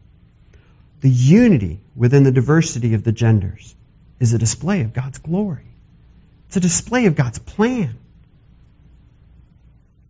the 1.01 1.09
unity 1.09 1.79
within 1.95 2.23
the 2.23 2.31
diversity 2.31 2.93
of 2.93 3.03
the 3.03 3.11
genders 3.11 3.75
is 4.19 4.33
a 4.33 4.37
display 4.37 4.81
of 4.81 4.93
God's 4.93 5.19
glory. 5.19 5.65
It's 6.47 6.57
a 6.57 6.61
display 6.61 7.05
of 7.05 7.15
God's 7.15 7.39
plan. 7.39 7.97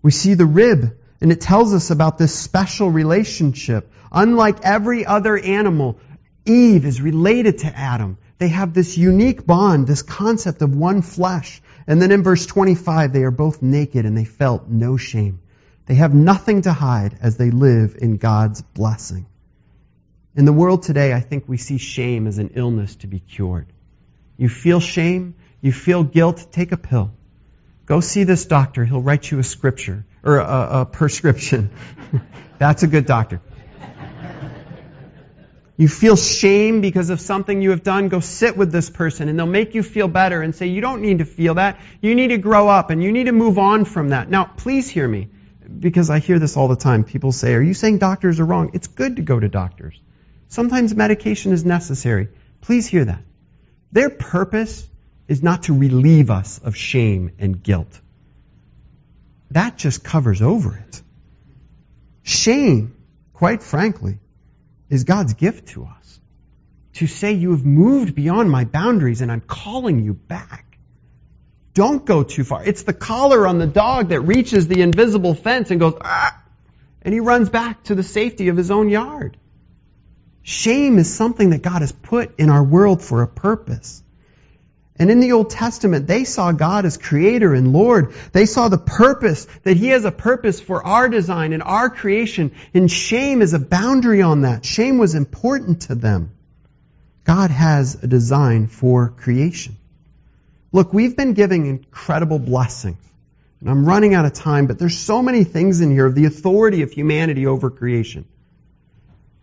We 0.02 0.12
see 0.12 0.34
the 0.34 0.46
rib, 0.46 0.98
and 1.22 1.32
it 1.32 1.42
tells 1.42 1.74
us 1.74 1.92
about 1.92 2.18
this 2.18 2.34
special 2.34 2.90
relationship. 2.90 3.92
Unlike 4.12 4.62
every 4.64 5.06
other 5.06 5.38
animal, 5.38 6.00
Eve 6.46 6.86
is 6.86 7.02
related 7.02 7.60
to 7.60 7.68
Adam. 7.68 8.18
They 8.38 8.48
have 8.48 8.74
this 8.74 8.98
unique 8.98 9.46
bond, 9.46 9.88
this 9.88 10.02
concept 10.02 10.62
of 10.62 10.76
one 10.76 11.02
flesh. 11.02 11.62
And 11.88 12.02
then 12.02 12.12
in 12.12 12.24
verse 12.24 12.46
25, 12.46 13.14
they 13.14 13.24
are 13.24 13.32
both 13.32 13.62
naked 13.62 14.06
and 14.06 14.18
they 14.18 14.26
felt 14.26 14.68
no 14.68 14.98
shame. 14.98 15.40
They 15.86 15.96
have 15.96 16.14
nothing 16.14 16.62
to 16.64 16.72
hide 16.72 17.18
as 17.22 17.38
they 17.38 17.52
live 17.52 17.98
in 18.00 18.18
God's 18.18 18.62
blessing. 18.62 19.26
In 20.36 20.46
the 20.46 20.54
world 20.54 20.84
today, 20.84 21.14
I 21.14 21.20
think 21.20 21.46
we 21.48 21.58
see 21.58 21.78
shame 21.78 22.28
as 22.28 22.38
an 22.38 22.52
illness 22.56 22.96
to 22.98 23.08
be 23.08 23.20
cured. 23.20 23.68
You 24.38 24.48
feel 24.48 24.80
shame, 24.80 25.36
you 25.62 25.74
feel 25.74 26.04
guilt, 26.04 26.48
take 26.52 26.72
a 26.72 26.78
pill. 26.78 27.12
Go 27.86 28.00
see 28.00 28.24
this 28.24 28.46
doctor. 28.46 28.86
He'll 28.86 29.02
write 29.02 29.30
you 29.30 29.40
a 29.40 29.44
scripture 29.44 30.06
or 30.24 30.38
a, 30.38 30.82
a 30.82 30.86
prescription. 30.86 31.72
That's 32.60 32.84
a 32.84 32.88
good 32.88 33.06
doctor. 33.08 33.42
You 35.80 35.88
feel 35.88 36.18
shame 36.18 36.82
because 36.82 37.10
of 37.10 37.22
something 37.22 37.62
you 37.62 37.70
have 37.70 37.84
done, 37.84 38.10
go 38.10 38.20
sit 38.20 38.58
with 38.58 38.70
this 38.70 38.90
person 38.90 39.30
and 39.30 39.40
they'll 39.40 39.46
make 39.46 39.76
you 39.76 39.82
feel 39.82 40.10
better 40.10 40.42
and 40.42 40.54
say, 40.54 40.68
you 40.68 40.82
don't 40.82 41.02
need 41.02 41.20
to 41.20 41.26
feel 41.26 41.54
that. 41.54 41.80
You 42.02 42.16
need 42.16 42.28
to 42.28 42.38
grow 42.38 42.68
up 42.68 42.90
and 42.90 43.02
you 43.02 43.14
need 43.14 43.28
to 43.28 43.32
move 43.32 43.58
on 43.58 43.86
from 43.86 44.10
that. 44.10 44.30
Now, 44.30 44.44
please 44.44 44.90
hear 44.90 45.08
me 45.08 45.30
because 45.80 46.10
I 46.10 46.20
hear 46.20 46.38
this 46.38 46.58
all 46.58 46.68
the 46.68 46.76
time. 46.76 47.06
People 47.06 47.32
say, 47.32 47.54
are 47.54 47.62
you 47.62 47.74
saying 47.74 48.00
doctors 48.00 48.42
are 48.42 48.46
wrong? 48.46 48.72
It's 48.74 48.88
good 48.88 49.16
to 49.16 49.22
go 49.22 49.40
to 49.40 49.48
doctors. 49.48 49.98
Sometimes 50.50 50.94
medication 50.94 51.54
is 51.54 51.64
necessary. 51.64 52.28
Please 52.60 52.86
hear 52.86 53.06
that. 53.06 53.22
Their 53.94 54.10
purpose 54.10 54.86
is 55.30 55.42
not 55.42 55.64
to 55.64 55.80
relieve 55.80 56.30
us 56.30 56.58
of 56.58 56.76
shame 56.76 57.32
and 57.40 57.64
guilt. 57.64 58.02
That 59.52 59.78
just 59.78 60.04
covers 60.04 60.42
over 60.42 60.76
it. 60.76 61.02
Shame, 62.24 62.98
quite 63.32 63.64
frankly, 63.64 64.20
is 64.90 65.04
God's 65.04 65.34
gift 65.34 65.70
to 65.70 65.86
us. 65.86 66.20
To 66.96 67.08
say 67.08 67.34
you 67.34 67.52
have 67.52 67.66
moved 67.66 68.16
beyond 68.16 68.50
my 68.50 68.66
boundaries 68.66 69.22
and 69.22 69.32
I'm 69.32 69.42
calling 69.42 70.04
you 70.04 70.14
back. 70.14 70.78
Don't 71.74 72.06
go 72.06 72.24
too 72.24 72.44
far. 72.44 72.64
It's 72.66 72.84
the 72.84 72.94
collar 72.94 73.48
on 73.48 73.60
the 73.60 73.68
dog 73.68 74.10
that 74.10 74.22
reaches 74.22 74.68
the 74.68 74.82
invisible 74.82 75.34
fence 75.36 75.72
and 75.72 75.80
goes, 75.80 75.94
ah, 76.02 76.38
and 77.02 77.14
he 77.14 77.20
runs 77.20 77.50
back 77.50 77.84
to 77.84 77.96
the 77.96 78.04
safety 78.04 78.50
of 78.50 78.58
his 78.58 78.72
own 78.72 78.90
yard. 78.90 79.38
Shame 80.42 80.98
is 80.98 81.14
something 81.14 81.52
that 81.52 81.62
God 81.62 81.82
has 81.82 81.92
put 81.92 82.40
in 82.40 82.50
our 82.50 82.64
world 82.64 83.02
for 83.04 83.22
a 83.22 83.28
purpose. 83.28 84.04
And 85.00 85.10
in 85.10 85.22
the 85.22 85.32
Old 85.32 85.50
Testament, 85.50 86.08
they 86.08 86.26
saw 86.26 86.52
God 86.52 86.86
as 86.86 86.98
creator 86.98 87.54
and 87.54 87.72
Lord. 87.72 88.14
They 88.34 88.46
saw 88.46 88.68
the 88.68 88.78
purpose, 88.78 89.46
that 89.64 89.78
He 89.78 89.88
has 89.88 90.04
a 90.04 90.12
purpose 90.12 90.60
for 90.60 90.86
our 90.86 91.08
design 91.08 91.54
and 91.54 91.64
our 91.64 91.90
creation. 91.90 92.52
And 92.74 92.92
shame 92.92 93.42
is 93.42 93.54
a 93.54 93.60
boundary 93.60 94.22
on 94.22 94.42
that. 94.42 94.66
Shame 94.66 94.98
was 94.98 95.16
important 95.16 95.84
to 95.84 95.96
them. 95.96 96.32
God 97.24 97.50
has 97.50 98.04
a 98.04 98.08
design 98.08 98.68
for 98.68 99.10
creation. 99.10 99.78
Look, 100.74 100.92
we've 100.92 101.16
been 101.16 101.34
giving 101.34 101.66
incredible 101.66 102.40
blessings. 102.40 102.98
And 103.62 103.70
I'm 103.70 103.86
running 103.86 104.14
out 104.14 104.26
of 104.26 104.34
time, 104.34 104.68
but 104.68 104.80
there's 104.80 104.98
so 104.98 105.22
many 105.22 105.44
things 105.44 105.80
in 105.82 105.92
here 105.92 106.06
of 106.06 106.16
the 106.16 106.26
authority 106.26 106.82
of 106.82 106.92
humanity 106.92 107.48
over 107.48 107.70
creation. 107.70 108.26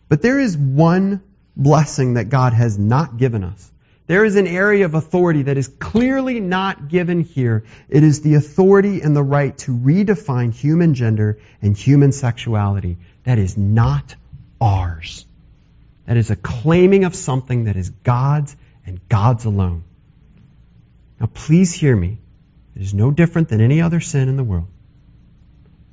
But 0.08 0.20
there 0.20 0.38
is 0.38 0.56
one 0.56 1.22
blessing 1.56 2.14
that 2.14 2.28
God 2.28 2.52
has 2.52 2.78
not 2.78 3.16
given 3.16 3.42
us. 3.42 3.72
There 4.06 4.24
is 4.24 4.36
an 4.36 4.46
area 4.46 4.84
of 4.84 4.94
authority 4.94 5.42
that 5.42 5.56
is 5.56 5.66
clearly 5.66 6.38
not 6.38 6.88
given 6.88 7.20
here. 7.20 7.64
It 7.88 8.04
is 8.04 8.20
the 8.20 8.34
authority 8.34 9.00
and 9.00 9.16
the 9.16 9.22
right 9.22 9.56
to 9.58 9.72
redefine 9.76 10.52
human 10.52 10.94
gender 10.94 11.40
and 11.60 11.76
human 11.76 12.12
sexuality. 12.12 12.98
That 13.24 13.38
is 13.38 13.56
not 13.56 14.14
ours. 14.60 15.26
That 16.06 16.16
is 16.16 16.30
a 16.30 16.36
claiming 16.36 17.04
of 17.04 17.16
something 17.16 17.64
that 17.64 17.76
is 17.76 17.90
God's 17.90 18.54
and 18.86 19.00
God's 19.08 19.44
alone. 19.44 19.82
Now 21.18 21.26
please 21.26 21.72
hear 21.72 21.96
me. 21.96 22.18
It 22.76 22.82
is 22.82 22.94
no 22.94 23.10
different 23.10 23.48
than 23.48 23.60
any 23.60 23.80
other 23.80 23.98
sin 23.98 24.28
in 24.28 24.36
the 24.36 24.44
world. 24.44 24.68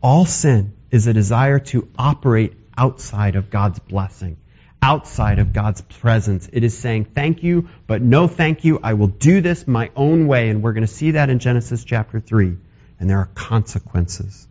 All 0.03 0.25
sin 0.25 0.73
is 0.91 1.07
a 1.07 1.13
desire 1.13 1.57
to 1.59 1.87
operate 1.97 2.53
outside 2.77 3.35
of 3.35 3.49
God's 3.49 3.79
blessing 3.79 4.37
outside 4.83 5.39
of 5.39 5.53
God's 5.53 5.81
presence. 5.81 6.49
It 6.51 6.63
is 6.65 6.77
saying, 6.77 7.05
thank 7.05 7.41
you, 7.41 7.69
but 7.87 8.01
no 8.01 8.27
thank 8.27 8.65
you. 8.65 8.81
I 8.83 8.95
will 8.95 9.07
do 9.07 9.39
this 9.39 9.65
my 9.65 9.91
own 9.95 10.27
way. 10.27 10.49
And 10.49 10.61
we're 10.61 10.73
going 10.73 10.85
to 10.85 10.93
see 10.93 11.11
that 11.11 11.29
in 11.29 11.39
Genesis 11.39 11.85
chapter 11.85 12.19
3. 12.19 12.57
And 12.99 13.09
there 13.09 13.19
are 13.19 13.29
consequences. 13.33 14.45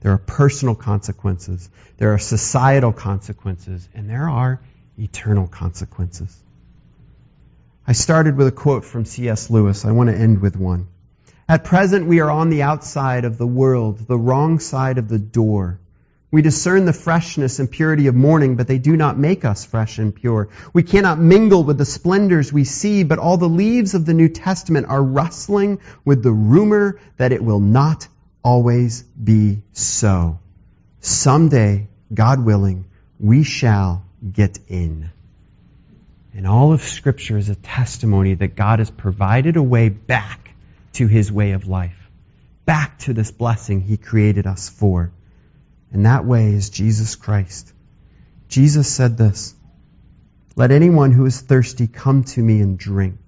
There 0.00 0.12
are 0.12 0.18
personal 0.18 0.74
consequences. 0.74 1.68
There 1.98 2.14
are 2.14 2.18
societal 2.18 2.94
consequences. 2.94 3.86
And 3.94 4.08
there 4.08 4.30
are 4.30 4.62
eternal 4.98 5.46
consequences. 5.46 6.34
I 7.86 7.92
started 7.92 8.36
with 8.36 8.46
a 8.46 8.52
quote 8.52 8.84
from 8.86 9.04
C.S. 9.04 9.50
Lewis. 9.50 9.84
I 9.84 9.92
want 9.92 10.08
to 10.08 10.16
end 10.16 10.40
with 10.40 10.56
one. 10.56 10.88
At 11.48 11.64
present, 11.64 12.06
we 12.06 12.20
are 12.20 12.30
on 12.30 12.48
the 12.48 12.62
outside 12.62 13.26
of 13.26 13.36
the 13.36 13.46
world, 13.46 13.98
the 13.98 14.18
wrong 14.18 14.58
side 14.58 14.96
of 14.96 15.08
the 15.08 15.18
door. 15.18 15.78
We 16.30 16.42
discern 16.42 16.84
the 16.84 16.92
freshness 16.92 17.60
and 17.60 17.70
purity 17.70 18.08
of 18.08 18.14
morning, 18.14 18.56
but 18.56 18.66
they 18.66 18.78
do 18.78 18.96
not 18.96 19.16
make 19.16 19.44
us 19.44 19.64
fresh 19.64 19.98
and 19.98 20.14
pure. 20.14 20.48
We 20.72 20.82
cannot 20.82 21.20
mingle 21.20 21.62
with 21.62 21.78
the 21.78 21.84
splendors 21.84 22.52
we 22.52 22.64
see, 22.64 23.04
but 23.04 23.20
all 23.20 23.36
the 23.36 23.48
leaves 23.48 23.94
of 23.94 24.04
the 24.04 24.14
New 24.14 24.28
Testament 24.28 24.86
are 24.88 25.02
rustling 25.02 25.80
with 26.04 26.22
the 26.22 26.32
rumor 26.32 27.00
that 27.16 27.32
it 27.32 27.44
will 27.44 27.60
not 27.60 28.08
always 28.42 29.02
be 29.02 29.62
so. 29.72 30.40
Someday, 31.00 31.86
God 32.12 32.44
willing, 32.44 32.86
we 33.20 33.44
shall 33.44 34.04
get 34.32 34.58
in. 34.68 35.10
And 36.34 36.46
all 36.46 36.72
of 36.72 36.82
Scripture 36.82 37.38
is 37.38 37.48
a 37.48 37.54
testimony 37.54 38.34
that 38.34 38.56
God 38.56 38.80
has 38.80 38.90
provided 38.90 39.56
a 39.56 39.62
way 39.62 39.88
back 39.88 40.50
to 40.94 41.06
His 41.06 41.30
way 41.30 41.52
of 41.52 41.68
life, 41.68 42.10
back 42.64 42.98
to 43.00 43.12
this 43.12 43.30
blessing 43.30 43.80
He 43.80 43.96
created 43.96 44.46
us 44.46 44.68
for. 44.68 45.12
And 45.92 46.06
that 46.06 46.24
way 46.24 46.52
is 46.52 46.70
Jesus 46.70 47.14
Christ. 47.14 47.72
Jesus 48.48 48.88
said 48.88 49.16
this 49.16 49.54
Let 50.54 50.70
anyone 50.70 51.12
who 51.12 51.26
is 51.26 51.40
thirsty 51.40 51.86
come 51.86 52.24
to 52.24 52.42
me 52.42 52.60
and 52.60 52.78
drink. 52.78 53.18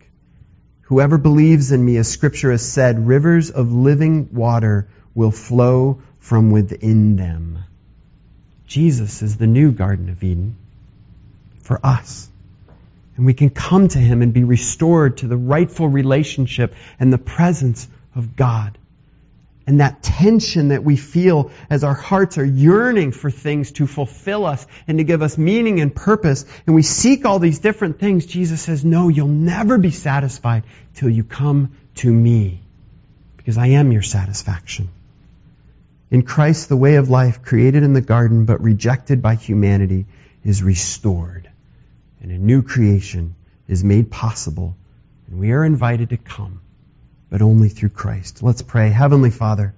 Whoever 0.82 1.18
believes 1.18 1.72
in 1.72 1.84
me, 1.84 1.96
as 1.98 2.08
Scripture 2.08 2.50
has 2.50 2.66
said, 2.66 3.06
rivers 3.06 3.50
of 3.50 3.72
living 3.72 4.30
water 4.32 4.88
will 5.14 5.30
flow 5.30 6.02
from 6.18 6.50
within 6.50 7.16
them. 7.16 7.58
Jesus 8.66 9.22
is 9.22 9.36
the 9.36 9.46
new 9.46 9.72
Garden 9.72 10.08
of 10.08 10.22
Eden 10.22 10.56
for 11.62 11.78
us. 11.84 12.28
And 13.16 13.26
we 13.26 13.34
can 13.34 13.50
come 13.50 13.88
to 13.88 13.98
Him 13.98 14.22
and 14.22 14.32
be 14.32 14.44
restored 14.44 15.18
to 15.18 15.26
the 15.26 15.36
rightful 15.36 15.88
relationship 15.88 16.74
and 16.98 17.12
the 17.12 17.18
presence 17.18 17.88
of 18.14 18.36
God 18.36 18.77
and 19.68 19.80
that 19.80 20.02
tension 20.02 20.68
that 20.68 20.82
we 20.82 20.96
feel 20.96 21.50
as 21.68 21.84
our 21.84 21.92
hearts 21.92 22.38
are 22.38 22.44
yearning 22.44 23.12
for 23.12 23.30
things 23.30 23.72
to 23.72 23.86
fulfill 23.86 24.46
us 24.46 24.66
and 24.86 24.96
to 24.96 25.04
give 25.04 25.20
us 25.20 25.36
meaning 25.36 25.78
and 25.80 25.94
purpose, 25.94 26.46
and 26.66 26.74
we 26.74 26.80
seek 26.82 27.26
all 27.26 27.38
these 27.38 27.58
different 27.58 28.00
things, 28.00 28.24
Jesus 28.24 28.62
says, 28.62 28.82
no, 28.82 29.10
you'll 29.10 29.28
never 29.28 29.76
be 29.76 29.90
satisfied 29.90 30.64
till 30.94 31.10
you 31.10 31.22
come 31.22 31.76
to 31.96 32.10
me, 32.10 32.62
because 33.36 33.58
I 33.58 33.66
am 33.66 33.92
your 33.92 34.00
satisfaction. 34.00 34.88
In 36.10 36.22
Christ, 36.22 36.70
the 36.70 36.76
way 36.76 36.94
of 36.94 37.10
life 37.10 37.42
created 37.42 37.82
in 37.82 37.92
the 37.92 38.00
garden 38.00 38.46
but 38.46 38.62
rejected 38.62 39.20
by 39.20 39.34
humanity 39.34 40.06
is 40.42 40.62
restored, 40.62 41.46
and 42.22 42.32
a 42.32 42.38
new 42.38 42.62
creation 42.62 43.34
is 43.68 43.84
made 43.84 44.10
possible, 44.10 44.74
and 45.26 45.38
we 45.38 45.52
are 45.52 45.62
invited 45.62 46.08
to 46.08 46.16
come 46.16 46.62
but 47.30 47.42
only 47.42 47.68
through 47.68 47.90
Christ. 47.90 48.42
Let's 48.42 48.62
pray. 48.62 48.90
Heavenly 48.90 49.30
Father, 49.30 49.74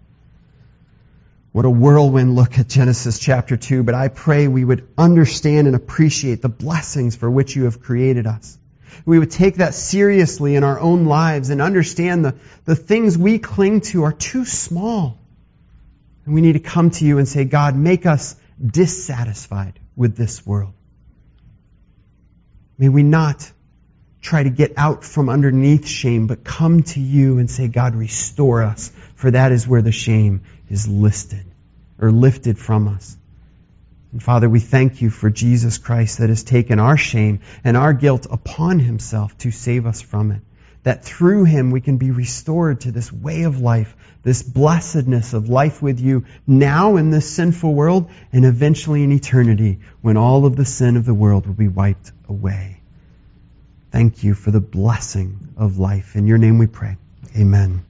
what 1.53 1.65
a 1.65 1.71
whirlwind 1.71 2.37
look 2.37 2.59
at 2.59 2.69
Genesis 2.69 3.19
chapter 3.19 3.57
2, 3.57 3.83
but 3.83 3.95
I 3.95 4.09
pray 4.09 4.47
we 4.47 4.65
would 4.65 4.87
understand 4.97 5.67
and 5.67 5.75
appreciate 5.75 6.43
the 6.43 6.49
blessings 6.49 7.17
for 7.17 7.29
which 7.29 7.57
you 7.57 7.65
have 7.65 7.83
created 7.83 8.27
us. 8.27 8.57
We 9.05 9.19
would 9.19 9.31
take 9.31 9.57
that 9.57 9.75
seriously 9.75 10.55
in 10.55 10.63
our 10.63 10.79
own 10.79 11.07
lives 11.07 11.51
and 11.51 11.61
understand 11.61 12.25
the, 12.25 12.37
the 12.67 12.77
things 12.77 13.19
we 13.19 13.39
cling 13.39 13.81
to 13.83 14.05
are 14.05 14.13
too 14.13 14.45
small. 14.45 15.19
And 16.25 16.35
we 16.35 16.41
need 16.41 16.53
to 16.53 16.61
come 16.61 16.91
to 16.91 17.05
you 17.05 17.19
and 17.19 17.27
say, 17.27 17.45
God, 17.45 17.75
make 17.75 18.07
us 18.07 18.37
dissatisfied 18.65 19.79
with 19.97 20.17
this 20.17 20.47
world. 20.47 20.75
May 22.79 22.89
we 22.89 23.03
not 23.03 23.51
try 24.21 24.43
to 24.43 24.51
get 24.51 24.75
out 24.77 25.05
from 25.05 25.29
underneath 25.29 25.87
shame, 25.87 26.27
but 26.27 26.45
come 26.45 26.83
to 26.83 27.01
you 27.01 27.39
and 27.39 27.51
say, 27.51 27.69
God, 27.69 27.95
restore 27.95 28.63
us, 28.63 28.93
for 29.15 29.31
that 29.31 29.53
is 29.53 29.67
where 29.67 29.83
the 29.83 29.93
shame 29.93 30.43
is 30.69 30.87
listed 30.87 31.45
or 31.99 32.11
lifted 32.11 32.59
from 32.59 32.89
us. 32.89 33.17
And 34.13 34.23
Father, 34.23 34.49
we 34.49 34.61
thank 34.61 35.03
you 35.03 35.11
for 35.11 35.31
Jesus 35.31 35.79
Christ 35.79 36.19
that 36.19 36.31
has 36.31 36.43
taken 36.43 36.81
our 36.81 36.97
shame 36.97 37.41
and 37.63 37.77
our 37.77 37.93
guilt 37.93 38.27
upon 38.31 38.79
himself 38.79 39.37
to 39.39 39.51
save 39.51 39.87
us 39.87 40.01
from 40.01 40.33
it. 40.33 40.43
That 40.83 41.05
through 41.05 41.45
him 41.45 41.71
we 41.71 41.81
can 41.81 41.99
be 41.99 42.11
restored 42.11 42.81
to 42.83 42.93
this 42.93 43.13
way 43.13 43.43
of 43.43 43.61
life, 43.61 43.95
this 44.23 44.43
blessedness 44.43 45.33
of 45.35 45.49
life 45.49 45.81
with 45.81 46.01
you 46.01 46.25
now 46.47 46.97
in 46.97 47.11
this 47.11 47.31
sinful 47.31 47.73
world 47.73 48.11
and 48.33 48.45
eventually 48.45 49.05
in 49.05 49.13
eternity 49.13 49.81
when 50.01 50.17
all 50.17 50.47
of 50.47 50.57
the 50.57 50.65
sin 50.65 50.97
of 50.97 51.05
the 51.05 51.15
world 51.15 51.47
will 51.47 51.55
be 51.55 51.69
wiped 51.69 52.11
away. 52.29 52.80
Thank 53.91 54.23
you 54.23 54.35
for 54.35 54.51
the 54.51 54.61
blessing 54.61 55.55
of 55.57 55.79
life. 55.79 56.15
In 56.15 56.27
your 56.27 56.39
name 56.39 56.59
we 56.59 56.67
pray. 56.67 56.97
Amen. 57.37 57.90